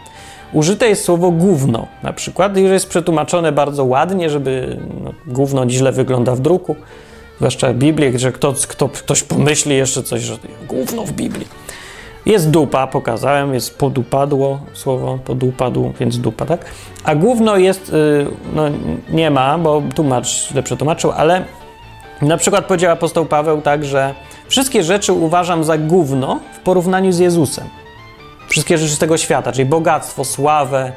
[0.53, 5.93] Użyte jest słowo gówno na przykład, już jest przetłumaczone bardzo ładnie, żeby no, gówno źle
[5.93, 6.77] wygląda w druku,
[7.37, 10.37] zwłaszcza Biblię, że kto, kto, ktoś pomyśli jeszcze coś, że
[10.69, 11.47] gówno w Biblii.
[12.27, 16.65] Jest dupa, pokazałem, jest podupadło słowo, podupadł, więc dupa, tak?
[17.05, 18.65] A gówno jest, yy, no
[19.11, 21.45] nie ma, bo tłumacz źle przetłumaczył, ale
[22.23, 24.15] na przykład powiedział apostoł Paweł tak, że
[24.49, 27.65] Wszystkie rzeczy uważam za gówno w porównaniu z Jezusem.
[28.49, 30.93] Wszystkie rzeczy tego świata, czyli bogactwo, sławę,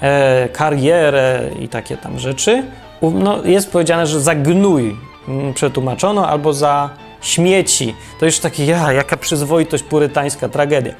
[0.00, 2.62] e, karierę i takie tam rzeczy.
[3.02, 4.96] No, jest powiedziane, że za gnój
[5.28, 7.94] mm, przetłumaczono albo za śmieci.
[8.20, 10.94] To już takie, ja, jaka przyzwoitość purytańska, tragedia.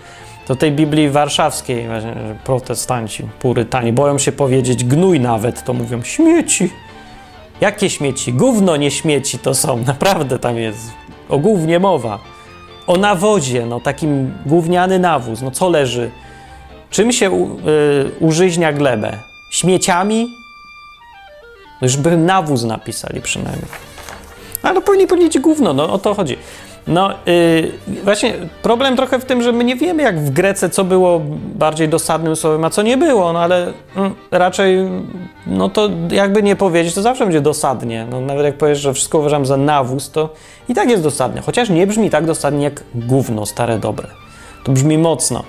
[0.49, 6.71] Do tej Biblii warszawskiej, właśnie, protestanci, purytani, boją się powiedzieć gnój nawet, to mówią śmieci.
[7.61, 8.33] Jakie śmieci?
[8.33, 10.91] Gówno, nie śmieci to są, naprawdę tam jest
[11.29, 12.19] o głównie mowa.
[12.87, 16.11] O nawozie, no takim gówniany nawóz, no co leży?
[16.91, 19.19] Czym się u, y, użyźnia glebę?
[19.51, 20.27] Śmieciami?
[21.81, 23.67] No już by nawóz napisali przynajmniej.
[24.63, 26.37] Ale powinni powiedzieć gówno, no o to chodzi.
[26.87, 27.73] No yy,
[28.05, 31.21] właśnie problem trochę w tym, że my nie wiemy jak w Grece, co było
[31.55, 34.79] bardziej dosadnym słowem, a co nie było, no ale mm, raczej,
[35.47, 38.07] no to jakby nie powiedzieć, to zawsze będzie dosadnie.
[38.11, 40.35] No, nawet jak powiesz, że wszystko uważam za nawóz, to
[40.69, 41.41] i tak jest dosadnie.
[41.41, 44.09] Chociaż nie brzmi tak dosadnie jak gówno, stare dobre.
[44.65, 45.45] To brzmi mocno.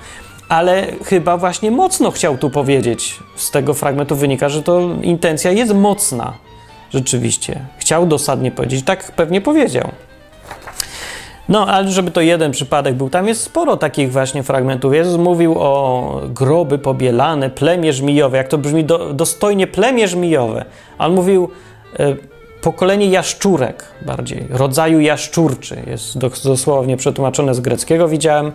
[0.50, 3.20] Ale chyba właśnie mocno chciał tu powiedzieć.
[3.36, 6.34] Z tego fragmentu wynika, że to intencja jest mocna.
[6.90, 7.66] Rzeczywiście.
[7.78, 8.86] Chciał dosadnie powiedzieć.
[8.86, 9.92] Tak pewnie powiedział.
[11.50, 14.94] No, ale żeby to jeden przypadek był, tam jest sporo takich właśnie fragmentów.
[14.94, 20.66] Jezus mówił o groby pobielane, plemię żmijowe, jak to brzmi do, dostojnie plemię żmijowe.
[21.00, 21.50] On mówił
[22.00, 22.16] e,
[22.62, 25.82] pokolenie jaszczurek bardziej, rodzaju jaszczurczy.
[25.88, 28.48] Jest dosłownie przetłumaczone z greckiego, widziałem.
[28.48, 28.52] E,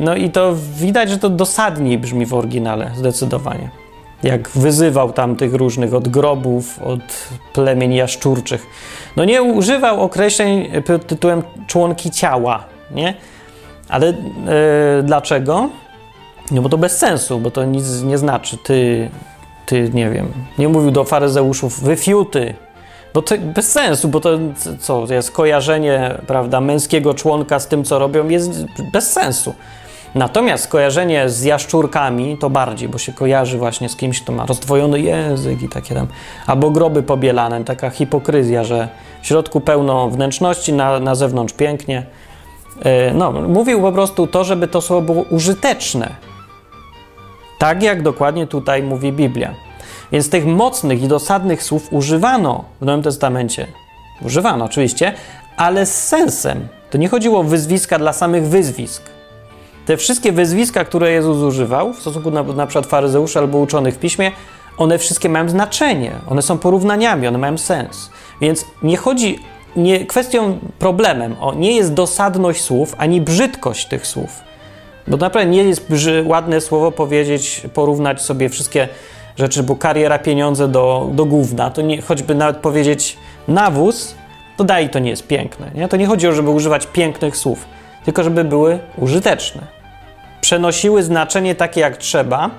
[0.00, 3.81] no i to widać, że to dosadniej brzmi w oryginale, zdecydowanie
[4.22, 8.66] jak wyzywał tam tych różnych od grobów, od plemień jaszczurczych.
[9.16, 13.14] No nie używał określeń pod tytułem członki ciała, nie?
[13.88, 14.14] Ale e,
[15.02, 15.68] dlaczego?
[16.50, 18.56] No bo to bez sensu, bo to nic nie znaczy.
[18.64, 19.10] Ty,
[19.66, 22.54] ty, nie wiem, nie mówił do faryzeuszów wyfiuty,
[23.14, 24.38] bo to bez sensu, bo to
[24.80, 29.54] co, jest kojarzenie, prawda, męskiego członka z tym, co robią, jest bez sensu.
[30.14, 35.00] Natomiast kojarzenie z jaszczurkami to bardziej, bo się kojarzy właśnie z kimś, kto ma rozdwojony
[35.00, 36.06] język i takie tam,
[36.46, 38.88] albo groby pobielane, taka hipokryzja, że
[39.22, 42.06] w środku pełno wnętrzności, na, na zewnątrz pięknie.
[42.84, 46.08] E, no, mówił po prostu to, żeby to słowo było użyteczne.
[47.58, 49.54] Tak jak dokładnie tutaj mówi Biblia.
[50.12, 53.66] Więc tych mocnych i dosadnych słów używano w Nowym Testamencie.
[54.22, 55.12] Używano oczywiście,
[55.56, 56.68] ale z sensem.
[56.90, 59.21] To nie chodziło o wyzwiska dla samych wyzwisk
[59.86, 63.98] te wszystkie wyzwiska, które Jezus używał w stosunku na, na przykład faryzeuszy albo uczonych w
[63.98, 64.32] piśmie,
[64.78, 68.10] one wszystkie mają znaczenie, one są porównaniami, one mają sens.
[68.40, 69.38] Więc nie chodzi,
[69.76, 74.40] nie, kwestią, problemem o, nie jest dosadność słów, ani brzydkość tych słów.
[75.08, 75.92] Bo naprawdę nie jest
[76.24, 78.88] ładne słowo powiedzieć, porównać sobie wszystkie
[79.36, 83.16] rzeczy, bo kariera, pieniądze do, do gówna, to nie, choćby nawet powiedzieć
[83.48, 84.14] nawóz,
[84.56, 85.70] to daj to nie jest piękne.
[85.74, 85.88] Nie?
[85.88, 87.66] To nie chodzi o, żeby używać pięknych słów
[88.04, 89.62] tylko żeby były użyteczne.
[90.40, 92.50] Przenosiły znaczenie takie jak trzeba,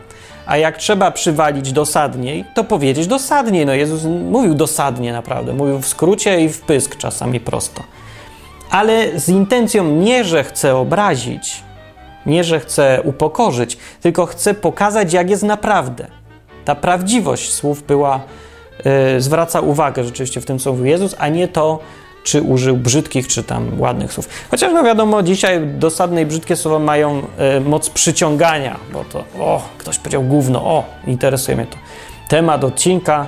[0.46, 3.66] a jak trzeba przywalić dosadniej, to powiedzieć dosadniej.
[3.66, 7.84] No Jezus mówił dosadnie naprawdę, mówił w skrócie i w pysk czasami prosto.
[8.70, 11.64] Ale z intencją nie, że chce obrazić,
[12.26, 16.08] nie, że chce upokorzyć, tylko chce pokazać, jak jest naprawdę.
[16.66, 18.20] Ta prawdziwość słów była,
[18.86, 21.80] yy, zwraca uwagę rzeczywiście w tym, co mówił Jezus, a nie to,
[22.24, 24.30] czy użył brzydkich, czy tam ładnych słów.
[24.52, 29.62] Chociaż no wiadomo, dzisiaj dosadne i brzydkie słowa mają e, moc przyciągania, bo to, o,
[29.78, 31.78] ktoś powiedział gówno, o, interesuje mnie to.
[32.28, 33.28] Temat odcinka,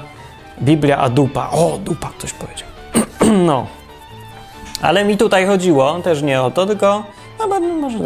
[0.61, 2.67] Biblia a dupa, o, dupa ktoś powiedział.
[3.47, 3.67] no.
[4.81, 7.03] Ale mi tutaj chodziło też nie o to, tylko
[7.39, 7.97] no, może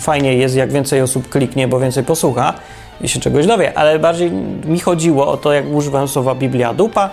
[0.00, 2.54] fajnie jest, jak więcej osób kliknie, bo więcej posłucha
[3.00, 4.30] i się czegoś dowie, ale bardziej
[4.64, 7.10] mi chodziło o to, jak używam słowa Biblia dupa,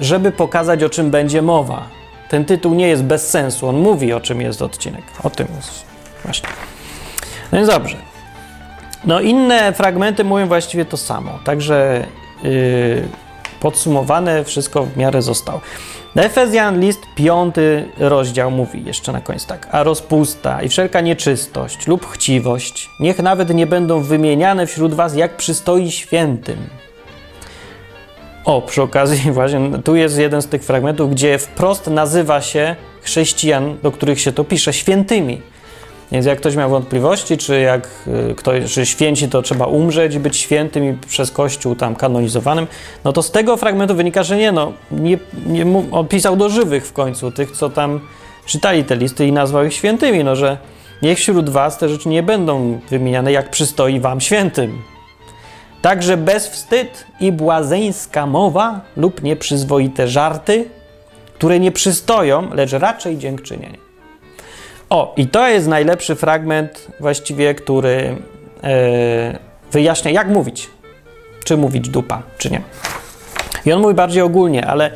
[0.00, 2.01] żeby pokazać, o czym będzie mowa
[2.32, 3.68] ten tytuł nie jest bez sensu.
[3.68, 5.02] On mówi, o czym jest odcinek.
[5.22, 5.84] O tym jest
[6.24, 6.48] właśnie.
[7.52, 7.96] No więc dobrze.
[9.04, 11.38] No inne fragmenty mówią właściwie to samo.
[11.44, 12.06] Także
[12.42, 13.08] yy,
[13.60, 15.60] podsumowane wszystko w miarę zostało.
[16.16, 19.68] Efezjan list piąty rozdział mówi jeszcze na koniec tak.
[19.70, 25.36] A rozpusta i wszelka nieczystość lub chciwość niech nawet nie będą wymieniane wśród was jak
[25.36, 26.81] przystoi świętym
[28.44, 33.76] o, przy okazji, właśnie tu jest jeden z tych fragmentów, gdzie wprost nazywa się chrześcijan,
[33.82, 35.40] do których się to pisze, świętymi.
[36.12, 37.88] Więc jak ktoś miał wątpliwości, czy jak
[38.30, 42.66] y, ktoś, czy święci to trzeba umrzeć, być świętym i przez Kościół tam kanonizowanym,
[43.04, 46.86] no to z tego fragmentu wynika, że nie, no, nie, nie on pisał do żywych
[46.86, 48.00] w końcu, tych, co tam
[48.46, 50.58] czytali te listy i nazwał ich świętymi, no, że
[51.02, 54.91] niech wśród was te rzeczy nie będą wymieniane, jak przystoi wam świętym.
[55.82, 60.68] Także bezwstyd i błazeńska mowa lub nieprzyzwoite żarty,
[61.34, 63.78] które nie przystoją, lecz raczej dziękczynienie.
[64.90, 68.16] O, i to jest najlepszy fragment właściwie, który
[68.62, 69.38] e,
[69.72, 70.70] wyjaśnia, jak mówić.
[71.44, 72.60] Czy mówić dupa, czy nie.
[73.66, 74.90] I on mówi bardziej ogólnie, ale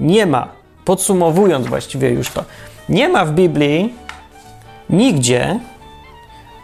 [0.00, 0.48] nie ma,
[0.84, 2.44] podsumowując właściwie już to,
[2.88, 3.94] nie ma w Biblii
[4.90, 5.60] nigdzie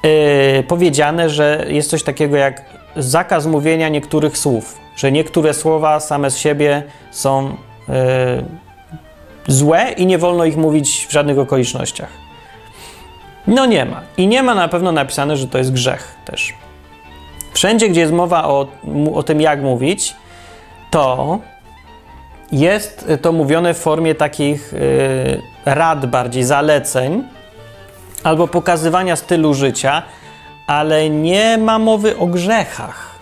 [0.03, 6.31] yy, powiedziane, że jest coś takiego jak zakaz mówienia niektórych słów, że niektóre słowa same
[6.31, 7.57] z siebie są
[7.89, 7.95] yy,
[9.47, 12.09] złe i nie wolno ich mówić w żadnych okolicznościach.
[13.47, 14.03] No nie ma.
[14.17, 16.55] I nie ma na pewno napisane, że to jest grzech też.
[17.53, 18.69] Wszędzie, gdzie jest mowa o,
[19.15, 20.17] o tym, jak mówić,
[20.91, 21.39] to
[22.53, 27.25] jest to mówione w formie takich yy, rad bardziej, zaleceń
[28.25, 30.03] albo pokazywania stylu życia,
[30.69, 33.19] ale nie ma mowy o grzechach.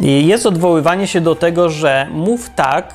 [0.00, 2.94] Jest odwoływanie się do tego, że mów tak,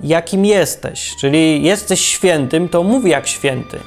[0.00, 3.78] jakim jesteś, czyli jesteś świętym, to mów jak święty.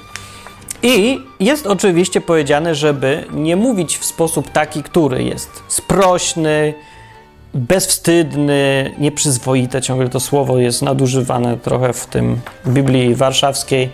[0.84, 6.74] I jest oczywiście powiedziane, żeby nie mówić w sposób taki, który jest sprośny,
[7.54, 13.90] bezwstydny, nieprzyzwoite, ciągle to słowo jest nadużywane trochę w tym Biblii Warszawskiej.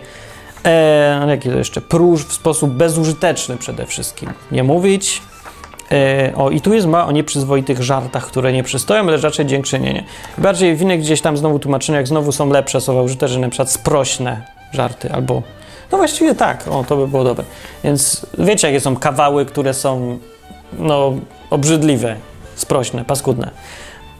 [0.64, 1.80] E, jaki to jeszcze?
[1.80, 4.30] Próż w sposób bezużyteczny przede wszystkim.
[4.52, 5.22] Nie mówić.
[5.92, 10.04] E, o, i tu jest ma o nieprzyzwoitych żartach, które nie przystoją, ale raczej dziękczynienie.
[10.38, 14.42] Bardziej w gdzieś tam znowu tłumaczeniach znowu są lepsze słowa użyte, że na przykład sprośne
[14.72, 15.42] żarty albo
[15.92, 17.44] no właściwie tak, o, to by było dobre.
[17.84, 20.18] Więc wiecie, jakie są kawały, które są,
[20.78, 21.14] no,
[21.50, 22.16] obrzydliwe,
[22.54, 23.50] sprośne, paskudne.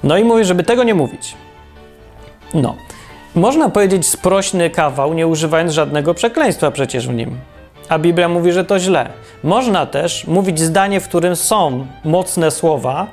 [0.02, 1.34] No i mówię, żeby tego nie mówić.
[2.54, 2.76] No.
[3.34, 7.38] Można powiedzieć sprośny kawał, nie używając żadnego przekleństwa przecież w nim.
[7.88, 9.08] A Biblia mówi, że to źle.
[9.44, 13.06] Można też mówić zdanie, w którym są mocne słowa,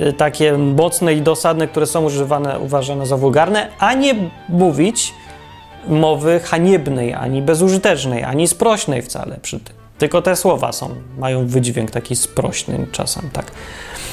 [0.00, 4.14] y, takie mocne i dosadne, które są używane, uważane za wulgarne, a nie
[4.48, 5.14] mówić
[5.88, 9.76] mowy haniebnej, ani bezużytecznej, ani sprośnej wcale przy tym.
[9.98, 13.46] Tylko te słowa są, mają wydźwięk taki sprośny czasem, tak.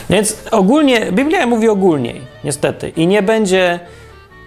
[0.09, 3.79] Więc ogólnie, Biblia mówi ogólniej, niestety, i nie będzie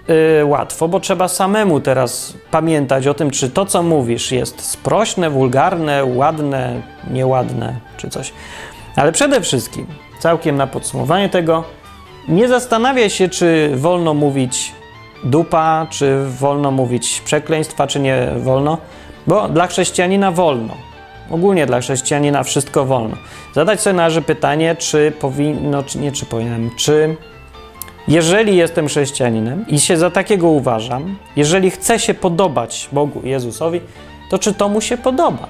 [0.09, 5.31] yy, łatwo, bo trzeba samemu teraz pamiętać o tym, czy to, co mówisz, jest sprośne,
[5.31, 8.33] wulgarne, ładne, nieładne, czy coś.
[8.97, 9.87] Ale przede wszystkim,
[10.19, 11.64] całkiem na podsumowanie tego,
[12.29, 14.73] nie zastanawiaj się, czy wolno mówić
[15.25, 18.79] dupa, czy wolno mówić przekleństwa, czy nie wolno,
[19.27, 20.75] bo dla chrześcijanina wolno.
[21.31, 23.16] Ogólnie dla chrześcijanina wszystko wolno.
[23.55, 27.16] Zadać sobie należy pytanie, czy powinno, czy nie, czy powinienem, czy
[28.09, 33.81] jeżeli jestem chrześcijaninem i się za takiego uważam, jeżeli chcę się podobać Bogu Jezusowi,
[34.31, 35.49] to czy to mu się podoba?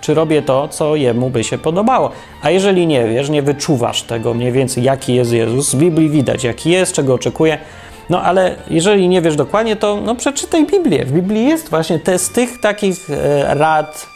[0.00, 2.10] Czy robię to, co jemu by się podobało?
[2.42, 6.44] A jeżeli nie wiesz, nie wyczuwasz tego mniej więcej, jaki jest Jezus, z Biblii widać,
[6.44, 7.58] jaki jest, czego oczekuje,
[8.10, 11.04] no ale jeżeli nie wiesz dokładnie, to no, przeczytaj Biblię.
[11.04, 14.06] W Biblii jest właśnie te, z tych takich e, rad,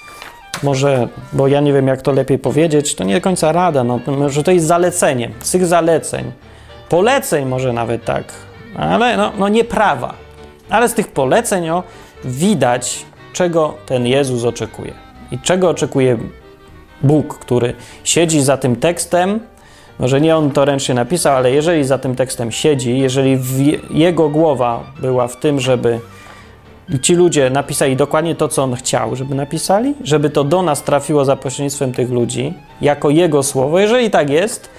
[0.63, 4.01] może, bo ja nie wiem, jak to lepiej powiedzieć, to nie do końca rada, no,
[4.29, 6.33] że to jest zalecenie, z tych zaleceń,
[6.91, 8.25] poleceń może nawet tak,
[8.77, 10.15] ale no, no nie prawa.
[10.71, 11.83] Ale z tych poleceń o,
[12.25, 14.93] widać, czego ten Jezus oczekuje
[15.31, 16.19] i czego oczekuje
[17.03, 17.75] Bóg, który
[18.05, 19.41] siedzi za tym tekstem
[19.99, 23.39] może nie on to ręcznie napisał, ale jeżeli za tym tekstem siedzi, jeżeli
[23.91, 26.01] jego głowa była w tym, żeby
[27.03, 31.25] ci ludzie napisali dokładnie to, co on chciał, żeby napisali, żeby to do nas trafiło
[31.25, 34.71] za pośrednictwem tych ludzi, jako jego słowo, jeżeli tak jest,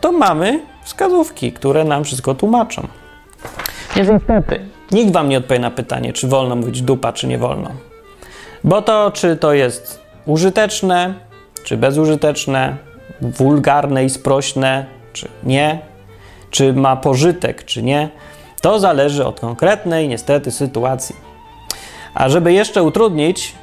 [0.00, 2.88] to mamy wskazówki, które nam wszystko tłumaczą.
[3.96, 7.70] Niestety, nikt wam nie odpowie na pytanie, czy wolno mówić dupa, czy nie wolno.
[8.64, 11.14] Bo to, czy to jest użyteczne,
[11.64, 12.76] czy bezużyteczne,
[13.20, 15.78] wulgarne i sprośne, czy nie,
[16.50, 18.08] czy ma pożytek, czy nie,
[18.60, 21.16] to zależy od konkretnej, niestety, sytuacji.
[22.14, 23.54] A żeby jeszcze utrudnić,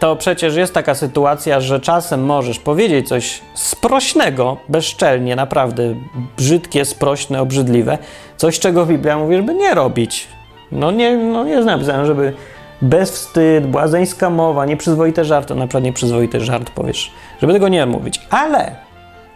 [0.00, 5.94] to przecież jest taka sytuacja, że czasem możesz powiedzieć coś sprośnego, bezczelnie, naprawdę
[6.36, 7.98] brzydkie, sprośne, obrzydliwe,
[8.36, 10.28] coś, czego Biblia mówi, żeby nie robić.
[10.72, 12.32] No nie, no nie jest napisane, żeby
[12.82, 18.20] bezwstyd, błazeńska mowa, nieprzyzwoite żarty, na przykład nieprzyzwoity żart powiesz, żeby tego nie mówić.
[18.30, 18.76] Ale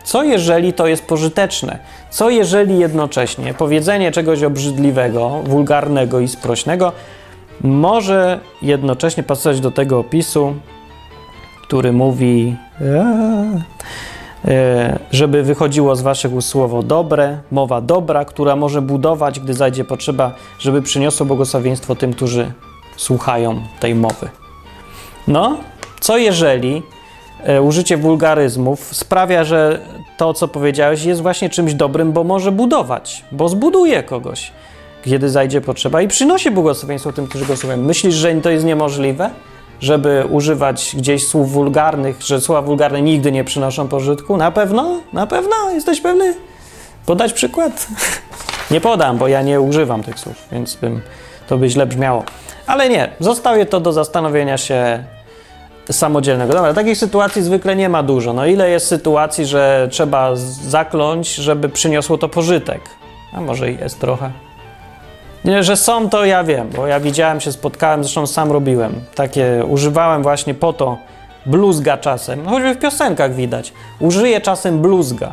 [0.05, 1.79] co jeżeli to jest pożyteczne?
[2.11, 6.93] Co jeżeli jednocześnie powiedzenie czegoś obrzydliwego, wulgarnego i sprośnego
[7.61, 10.55] może jednocześnie pasować do tego opisu,
[11.62, 12.57] który mówi,
[14.44, 19.84] e, żeby wychodziło z waszych ust słowo dobre, mowa dobra, która może budować, gdy zajdzie
[19.84, 22.52] potrzeba, żeby przyniosło błogosławieństwo tym, którzy
[22.96, 24.28] słuchają tej mowy.
[25.28, 25.57] No,
[26.00, 26.82] co jeżeli
[27.44, 29.80] E, użycie wulgaryzmów sprawia, że
[30.16, 34.52] to, co powiedziałeś, jest właśnie czymś dobrym, bo może budować, bo zbuduje kogoś,
[35.05, 37.82] kiedy zajdzie potrzeba i przynosi błogosławieństwo tym, którzy go słuchają.
[37.82, 39.30] Myślisz, że to jest niemożliwe?
[39.80, 44.36] żeby używać gdzieś słów wulgarnych, że słowa wulgarne nigdy nie przynoszą pożytku?
[44.36, 45.00] Na pewno?
[45.12, 45.70] Na pewno?
[45.74, 46.34] Jesteś pewny?
[47.07, 47.86] Podać przykład?
[48.70, 51.00] nie podam, bo ja nie używam tych słów, więc bym,
[51.48, 52.24] to by źle brzmiało.
[52.66, 55.05] Ale nie, zostawię to do zastanowienia się
[55.90, 56.52] samodzielnego.
[56.55, 58.32] Dobra, takich sytuacji zwykle nie ma dużo.
[58.32, 60.36] No ile jest sytuacji, że trzeba
[60.68, 62.80] zakląć, żeby przyniosło to pożytek?
[63.32, 64.43] A może jest trochę.
[65.45, 68.95] Nie, że są, to ja wiem, bo ja widziałem, się spotkałem, zresztą sam robiłem.
[69.14, 70.99] Takie używałem właśnie po to
[71.47, 73.72] bluzga czasem, no choćby w piosenkach widać.
[74.01, 75.32] Użyję czasem bluzga.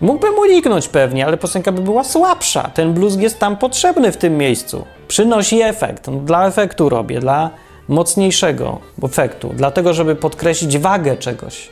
[0.00, 2.70] Mógłbym uniknąć pewnie, ale piosenka by była słabsza.
[2.74, 4.84] Ten bluzg jest tam potrzebny w tym miejscu.
[5.08, 6.06] Przynosi efekt.
[6.06, 7.50] No, dla efektu robię, dla
[7.88, 11.68] mocniejszego efektu, dlatego, żeby podkreślić wagę czegoś.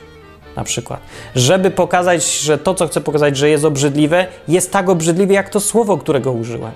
[0.55, 0.99] Na przykład,
[1.35, 5.59] żeby pokazać, że to, co chcę pokazać, że jest obrzydliwe, jest tak obrzydliwe, jak to
[5.59, 6.71] słowo, którego użyłem.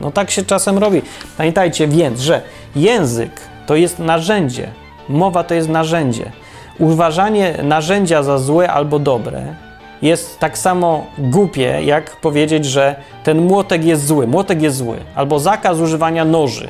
[0.00, 1.02] No tak się czasem robi.
[1.36, 2.42] Pamiętajcie więc, że
[2.76, 4.68] język to jest narzędzie,
[5.08, 6.32] mowa to jest narzędzie.
[6.78, 9.54] Uważanie narzędzia za złe albo dobre
[10.02, 14.26] jest tak samo głupie, jak powiedzieć, że ten młotek jest zły.
[14.26, 14.96] Młotek jest zły.
[15.14, 16.68] Albo zakaz używania noży,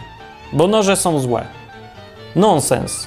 [0.52, 1.44] bo noże są złe.
[2.36, 3.06] Nonsens.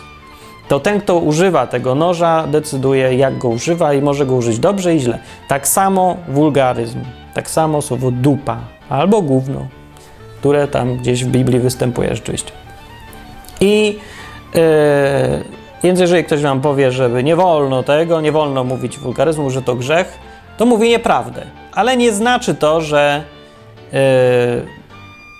[0.67, 4.95] To ten, kto używa tego noża, decyduje, jak go używa i może go użyć dobrze
[4.95, 5.19] i źle.
[5.47, 6.99] Tak samo wulgaryzm,
[7.33, 8.57] tak samo słowo dupa
[8.89, 9.67] albo gówno
[10.39, 12.51] które tam gdzieś w Biblii występuje rzeczywiście.
[13.61, 13.99] I
[14.55, 14.61] yy,
[15.83, 19.75] więc jeżeli ktoś wam powie, żeby nie wolno tego, nie wolno mówić wulgaryzmu, że to
[19.75, 20.19] grzech,
[20.57, 21.45] to mówi nieprawdę.
[21.73, 23.23] Ale nie znaczy to, że
[23.91, 23.99] yy,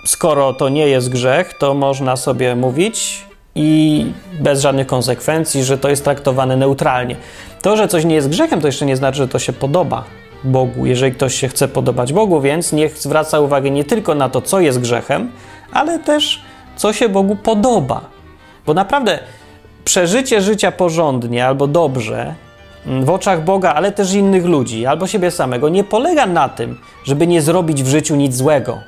[0.05, 3.25] skoro to nie jest grzech, to można sobie mówić
[3.55, 4.05] i
[4.39, 7.15] bez żadnych konsekwencji, że to jest traktowane neutralnie.
[7.61, 10.03] To, że coś nie jest grzechem, to jeszcze nie znaczy, że to się podoba
[10.43, 14.41] Bogu, jeżeli ktoś się chce podobać Bogu, więc niech zwraca uwagę nie tylko na to,
[14.41, 15.31] co jest grzechem,
[15.71, 16.41] ale też
[16.75, 18.01] co się Bogu podoba.
[18.65, 19.19] Bo naprawdę
[19.85, 22.35] przeżycie życia porządnie albo dobrze
[22.85, 26.79] mm, w oczach Boga, ale też innych ludzi, albo siebie samego, nie polega na tym,
[27.03, 28.79] żeby nie zrobić w życiu nic złego.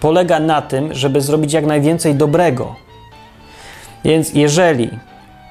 [0.00, 2.74] Polega na tym, żeby zrobić jak najwięcej dobrego.
[4.04, 4.90] Więc jeżeli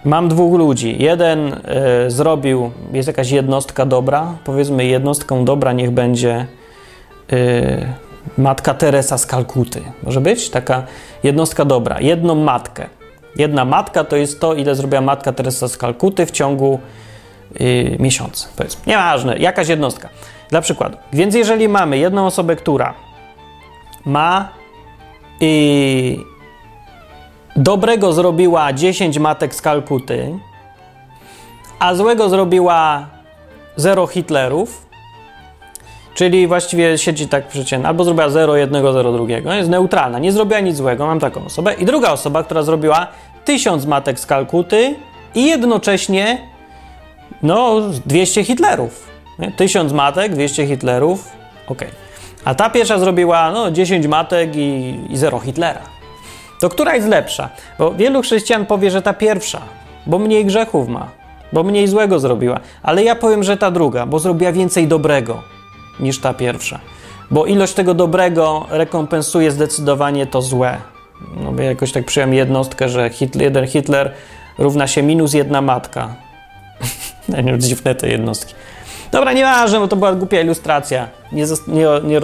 [0.05, 0.95] Mam dwóch ludzi.
[0.99, 6.45] Jeden y, zrobił, jest jakaś jednostka dobra, powiedzmy jednostką dobra niech będzie
[7.33, 7.85] y,
[8.37, 9.81] matka Teresa z Kalkuty.
[10.03, 10.83] Może być taka
[11.23, 11.99] jednostka dobra.
[11.99, 12.89] Jedną matkę.
[13.35, 16.79] Jedna matka to jest to, ile zrobiła matka Teresa z Kalkuty w ciągu
[17.61, 18.47] y, miesiąca.
[18.57, 18.81] Powiedzmy.
[18.87, 20.09] Nieważne, jakaś jednostka.
[20.49, 20.97] Dla przykładu.
[21.13, 22.93] Więc jeżeli mamy jedną osobę, która
[24.05, 24.49] ma
[27.55, 30.39] dobrego zrobiła 10 matek z Kalkuty,
[31.79, 33.07] a złego zrobiła
[33.75, 34.85] 0 Hitlerów,
[36.13, 40.59] czyli właściwie siedzi tak przeciętnie, albo zrobiła 0 jednego, 0 drugiego, jest neutralna, nie zrobiła
[40.59, 41.73] nic złego, mam taką osobę.
[41.73, 43.07] I druga osoba, która zrobiła
[43.45, 44.95] 1000 matek z Kalkuty
[45.35, 46.37] i jednocześnie
[47.43, 49.07] no 200 Hitlerów.
[49.39, 49.51] Nie?
[49.51, 51.29] 1000 matek, 200 Hitlerów,
[51.67, 51.81] ok.
[52.45, 55.81] A ta pierwsza zrobiła no 10 matek i 0 Hitlera.
[56.61, 57.49] To która jest lepsza?
[57.79, 59.61] Bo wielu chrześcijan powie, że ta pierwsza,
[60.05, 61.07] bo mniej grzechów ma,
[61.53, 62.59] bo mniej złego zrobiła.
[62.83, 65.41] Ale ja powiem, że ta druga, bo zrobiła więcej dobrego
[65.99, 66.79] niż ta pierwsza.
[67.31, 70.77] Bo ilość tego dobrego rekompensuje zdecydowanie to złe.
[71.35, 74.11] No jakoś tak przyjąłem jednostkę, że Hitler, jeden Hitler
[74.57, 76.15] równa się minus jedna matka.
[77.43, 78.53] nie, dziwne te jednostki.
[79.11, 81.07] Dobra, nieważne, bo to była głupia ilustracja.
[81.31, 82.19] Nie, nie, nie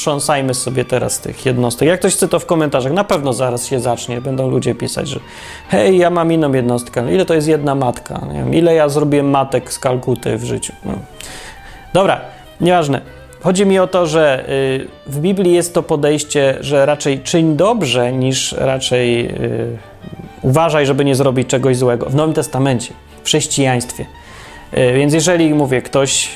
[0.00, 1.88] roztrząsajmy sobie teraz tych jednostek.
[1.88, 2.92] Jak ktoś chce, to w komentarzach.
[2.92, 4.20] Na pewno zaraz się zacznie.
[4.20, 5.20] Będą ludzie pisać, że
[5.68, 7.14] hej, ja mam inną jednostkę.
[7.14, 8.20] Ile to jest jedna matka?
[8.32, 10.72] Nie wiem, ile ja zrobiłem matek z Kalkuty w życiu?
[10.84, 10.92] No.
[11.92, 12.20] Dobra,
[12.60, 13.00] nieważne.
[13.40, 18.12] Chodzi mi o to, że y, w Biblii jest to podejście, że raczej czyń dobrze,
[18.12, 19.78] niż raczej y,
[20.42, 22.06] uważaj, żeby nie zrobić czegoś złego.
[22.06, 24.06] W Nowym Testamencie, w chrześcijaństwie.
[24.72, 26.28] E, więc jeżeli, mówię, ktoś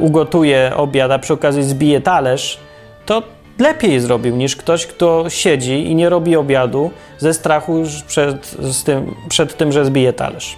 [0.00, 2.58] ugotuje obiad, a przy okazji zbije talerz,
[3.06, 3.22] to
[3.58, 9.56] lepiej zrobił niż ktoś, kto siedzi i nie robi obiadu ze strachu przed, tym, przed
[9.56, 10.56] tym, że zbije talerz.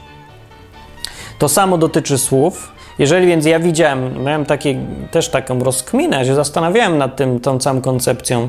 [1.38, 2.72] To samo dotyczy słów.
[2.98, 4.76] Jeżeli więc ja widziałem, miałem takie,
[5.10, 8.48] też taką rozkminę, że zastanawiałem nad tym, tą całą koncepcją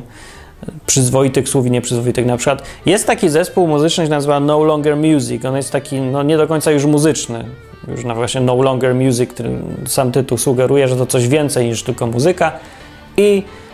[0.85, 2.25] przyzwoitych słów i nieprzyzwoitych.
[2.25, 5.45] Na przykład jest taki zespół muzyczny, nazywa No Longer Music.
[5.45, 7.45] On jest taki no, nie do końca już muzyczny
[7.87, 9.49] już na właśnie No Longer Music, który
[9.85, 12.51] sam tytuł sugeruje, że to coś więcej niż tylko muzyka.
[13.17, 13.64] I e,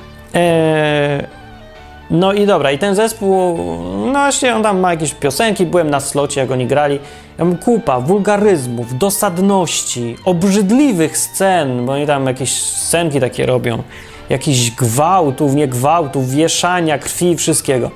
[2.10, 3.58] no i dobra, i ten zespół,
[4.06, 7.00] no właśnie on tam ma jakieś piosenki, byłem na slocie, jak oni grali.
[7.38, 13.84] Ja mam kupa wulgaryzmów, dosadności, obrzydliwych scen, bo oni tam jakieś scenki takie robią,
[14.30, 17.92] jakichś gwałtów, nie gwałtów, wieszania, krwi, wszystkiego.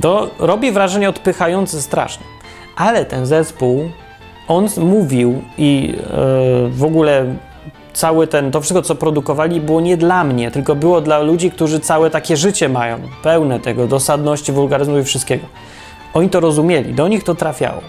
[0.00, 2.26] To robi wrażenie odpychające strasznie.
[2.76, 3.90] Ale ten zespół,
[4.48, 7.24] on mówił i yy, w ogóle
[7.96, 11.80] cały ten, to wszystko, co produkowali, było nie dla mnie, tylko było dla ludzi, którzy
[11.80, 15.46] całe takie życie mają, pełne tego, dosadności, wulgaryzmu i wszystkiego.
[16.14, 17.80] Oni to rozumieli, do nich to trafiało.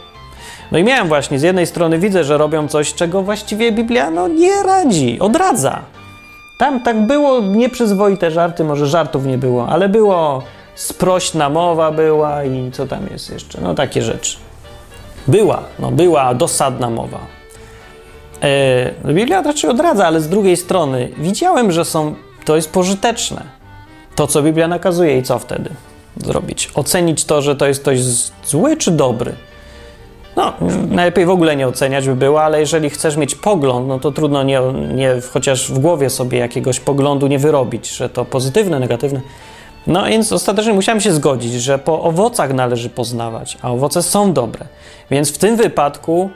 [0.71, 4.27] No i miałem właśnie, z jednej strony widzę, że robią coś, czego właściwie Biblia no,
[4.27, 5.79] nie radzi, odradza.
[6.57, 10.43] Tam tak było nieprzyzwoite żarty, może żartów nie było, ale było
[10.75, 14.37] sprośna mowa była i co tam jest jeszcze, no takie rzeczy.
[15.27, 17.19] Była, no była dosadna mowa.
[18.43, 22.15] E, Biblia raczej odradza, ale z drugiej strony widziałem, że są,
[22.45, 23.43] to jest pożyteczne.
[24.15, 25.69] To, co Biblia nakazuje i co wtedy
[26.25, 26.69] zrobić?
[26.75, 27.99] Ocenić to, że to jest coś
[28.45, 29.33] zły czy dobry.
[30.35, 30.53] No,
[30.89, 34.43] najlepiej w ogóle nie oceniać by było, ale jeżeli chcesz mieć pogląd, no to trudno
[34.43, 34.61] nie,
[34.93, 39.21] nie chociaż w głowie sobie jakiegoś poglądu nie wyrobić, że to pozytywne, negatywne.
[39.87, 44.65] No więc ostatecznie musiałem się zgodzić, że po owocach należy poznawać, a owoce są dobre.
[45.11, 46.29] Więc w tym wypadku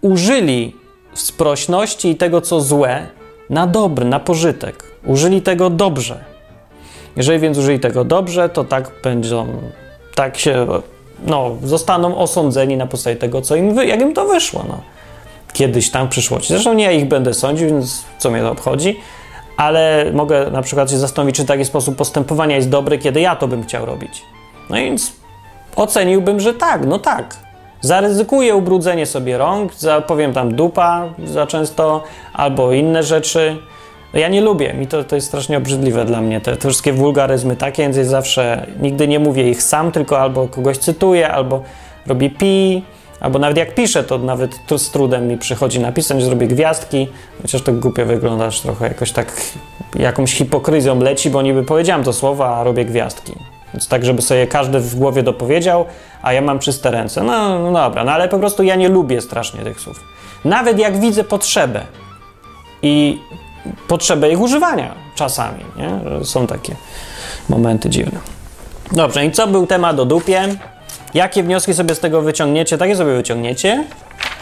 [0.00, 0.76] użyli
[1.14, 3.06] sprośności i tego, co złe,
[3.50, 4.84] na dobry, na pożytek.
[5.06, 6.24] Użyli tego dobrze.
[7.16, 9.46] Jeżeli więc użyli tego dobrze, to tak będą,
[10.14, 10.66] tak się,
[11.26, 14.80] no, zostaną osądzeni na podstawie tego, co im, jak im to wyszło, no.
[15.52, 16.48] Kiedyś tam w przyszłości.
[16.48, 19.00] Zresztą nie ja ich będę sądził, więc co mnie to obchodzi,
[19.56, 23.48] ale mogę na przykład się zastanowić, czy taki sposób postępowania jest dobry, kiedy ja to
[23.48, 24.22] bym chciał robić.
[24.70, 25.12] No więc
[25.76, 27.47] oceniłbym, że tak, no tak.
[27.80, 32.02] Zaryzykuję ubrudzenie sobie rąk, za, powiem tam dupa za często,
[32.32, 33.56] albo inne rzeczy.
[34.14, 37.56] Ja nie lubię, mi to, to jest strasznie obrzydliwe dla mnie, te, te wszystkie wulgaryzmy
[37.56, 41.62] takie, więc ja zawsze nigdy nie mówię ich sam, tylko albo kogoś cytuję, albo
[42.06, 42.82] robię pi,
[43.20, 47.08] albo nawet jak piszę, to nawet z trudem mi przychodzi napisać, zrobię gwiazdki,
[47.42, 49.32] chociaż to głupio wyglądasz trochę, jakoś tak
[49.94, 53.32] jakąś hipokryzją leci, bo niby powiedziałem to słowa, a robię gwiazdki.
[53.74, 55.84] Więc tak, żeby sobie każdy w głowie dopowiedział,
[56.22, 57.22] a ja mam czyste ręce.
[57.22, 60.04] No, no dobra, no ale po prostu ja nie lubię strasznie tych słów.
[60.44, 61.80] Nawet jak widzę potrzebę
[62.82, 63.18] i
[63.88, 66.24] potrzebę ich używania czasami, nie?
[66.24, 66.76] Są takie
[67.48, 68.18] momenty dziwne.
[68.92, 70.42] Dobrze, i co był temat o dupie?
[71.14, 72.78] Jakie wnioski sobie z tego wyciągniecie?
[72.78, 73.84] Takie sobie wyciągniecie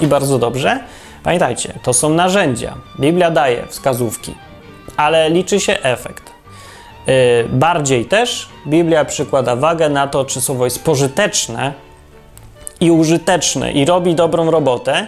[0.01, 0.81] i bardzo dobrze.
[1.23, 2.75] Pamiętajcie, to są narzędzia.
[3.01, 4.35] Biblia daje wskazówki,
[4.97, 6.36] ale liczy się efekt.
[7.07, 11.73] Yy, bardziej też Biblia przykłada wagę na to, czy słowo jest pożyteczne
[12.81, 15.07] i użyteczne i robi dobrą robotę,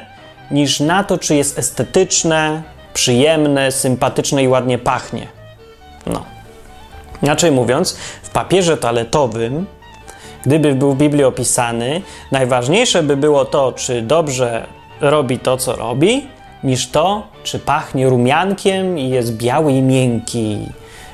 [0.51, 2.63] niż na to, czy jest estetyczne,
[2.95, 5.27] przyjemne, sympatyczne i ładnie pachnie.
[6.07, 6.25] No.
[7.23, 9.67] Inaczej mówiąc, w papierze toaletowym,
[10.47, 14.67] gdyby był w Biblii opisany, najważniejsze by było to, czy dobrze
[15.01, 16.27] robi to, co robi,
[16.65, 20.59] niż to, czy pachnie rumiankiem i jest biały i miękki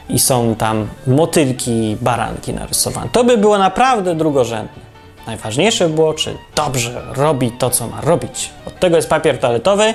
[0.08, 3.08] i są tam motylki, baranki narysowane.
[3.12, 4.84] To by było naprawdę drugorzędne.
[5.26, 8.50] Najważniejsze było, czy dobrze robi to, co ma robić.
[8.66, 9.94] Od tego jest papier toaletowy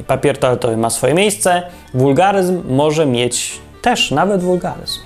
[0.00, 1.62] i papier toaletowy ma swoje miejsce.
[1.94, 5.00] Wulgaryzm może mieć też nawet wulgaryzm.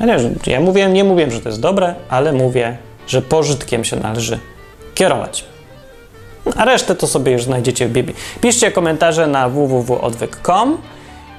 [0.00, 2.76] Ja nie, ja mówię, nie mówię, że to jest dobre, ale mówię,
[3.06, 4.38] że pożytkiem się należy
[4.94, 5.44] kierować.
[6.56, 8.16] A resztę to sobie już znajdziecie w Biblii.
[8.40, 10.78] Piszcie komentarze na www.odwyk.com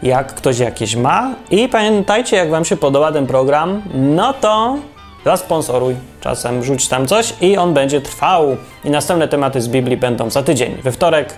[0.03, 1.35] jak ktoś jakieś ma.
[1.51, 4.77] I pamiętajcie, jak Wam się podoba ten program, no to
[5.25, 5.95] zasponsoruj.
[6.21, 8.57] Czasem rzuć tam coś i on będzie trwał.
[8.83, 10.75] I następne tematy z Biblii będą za tydzień.
[10.83, 11.33] We wtorek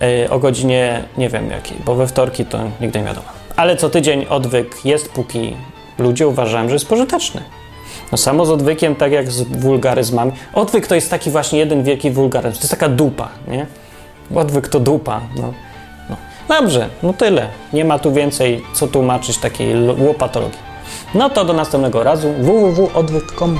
[0.00, 3.26] yy, o godzinie nie wiem jakiej, bo we wtorki to nigdy nie wiadomo.
[3.56, 5.56] Ale co tydzień odwyk jest, póki
[5.98, 7.42] ludzie uważają, że jest pożyteczny.
[8.12, 10.32] No samo z odwykiem, tak jak z wulgaryzmami.
[10.54, 12.54] Odwyk to jest taki właśnie jeden wielki wulgaryzm.
[12.54, 13.66] To jest taka dupa, nie?
[14.34, 15.52] Odwyk to dupa, no.
[16.48, 17.48] Dobrze, no tyle.
[17.72, 20.58] Nie ma tu więcej co tłumaczyć takiej łopatologii.
[21.14, 23.58] No to do następnego razu www.odwyk.com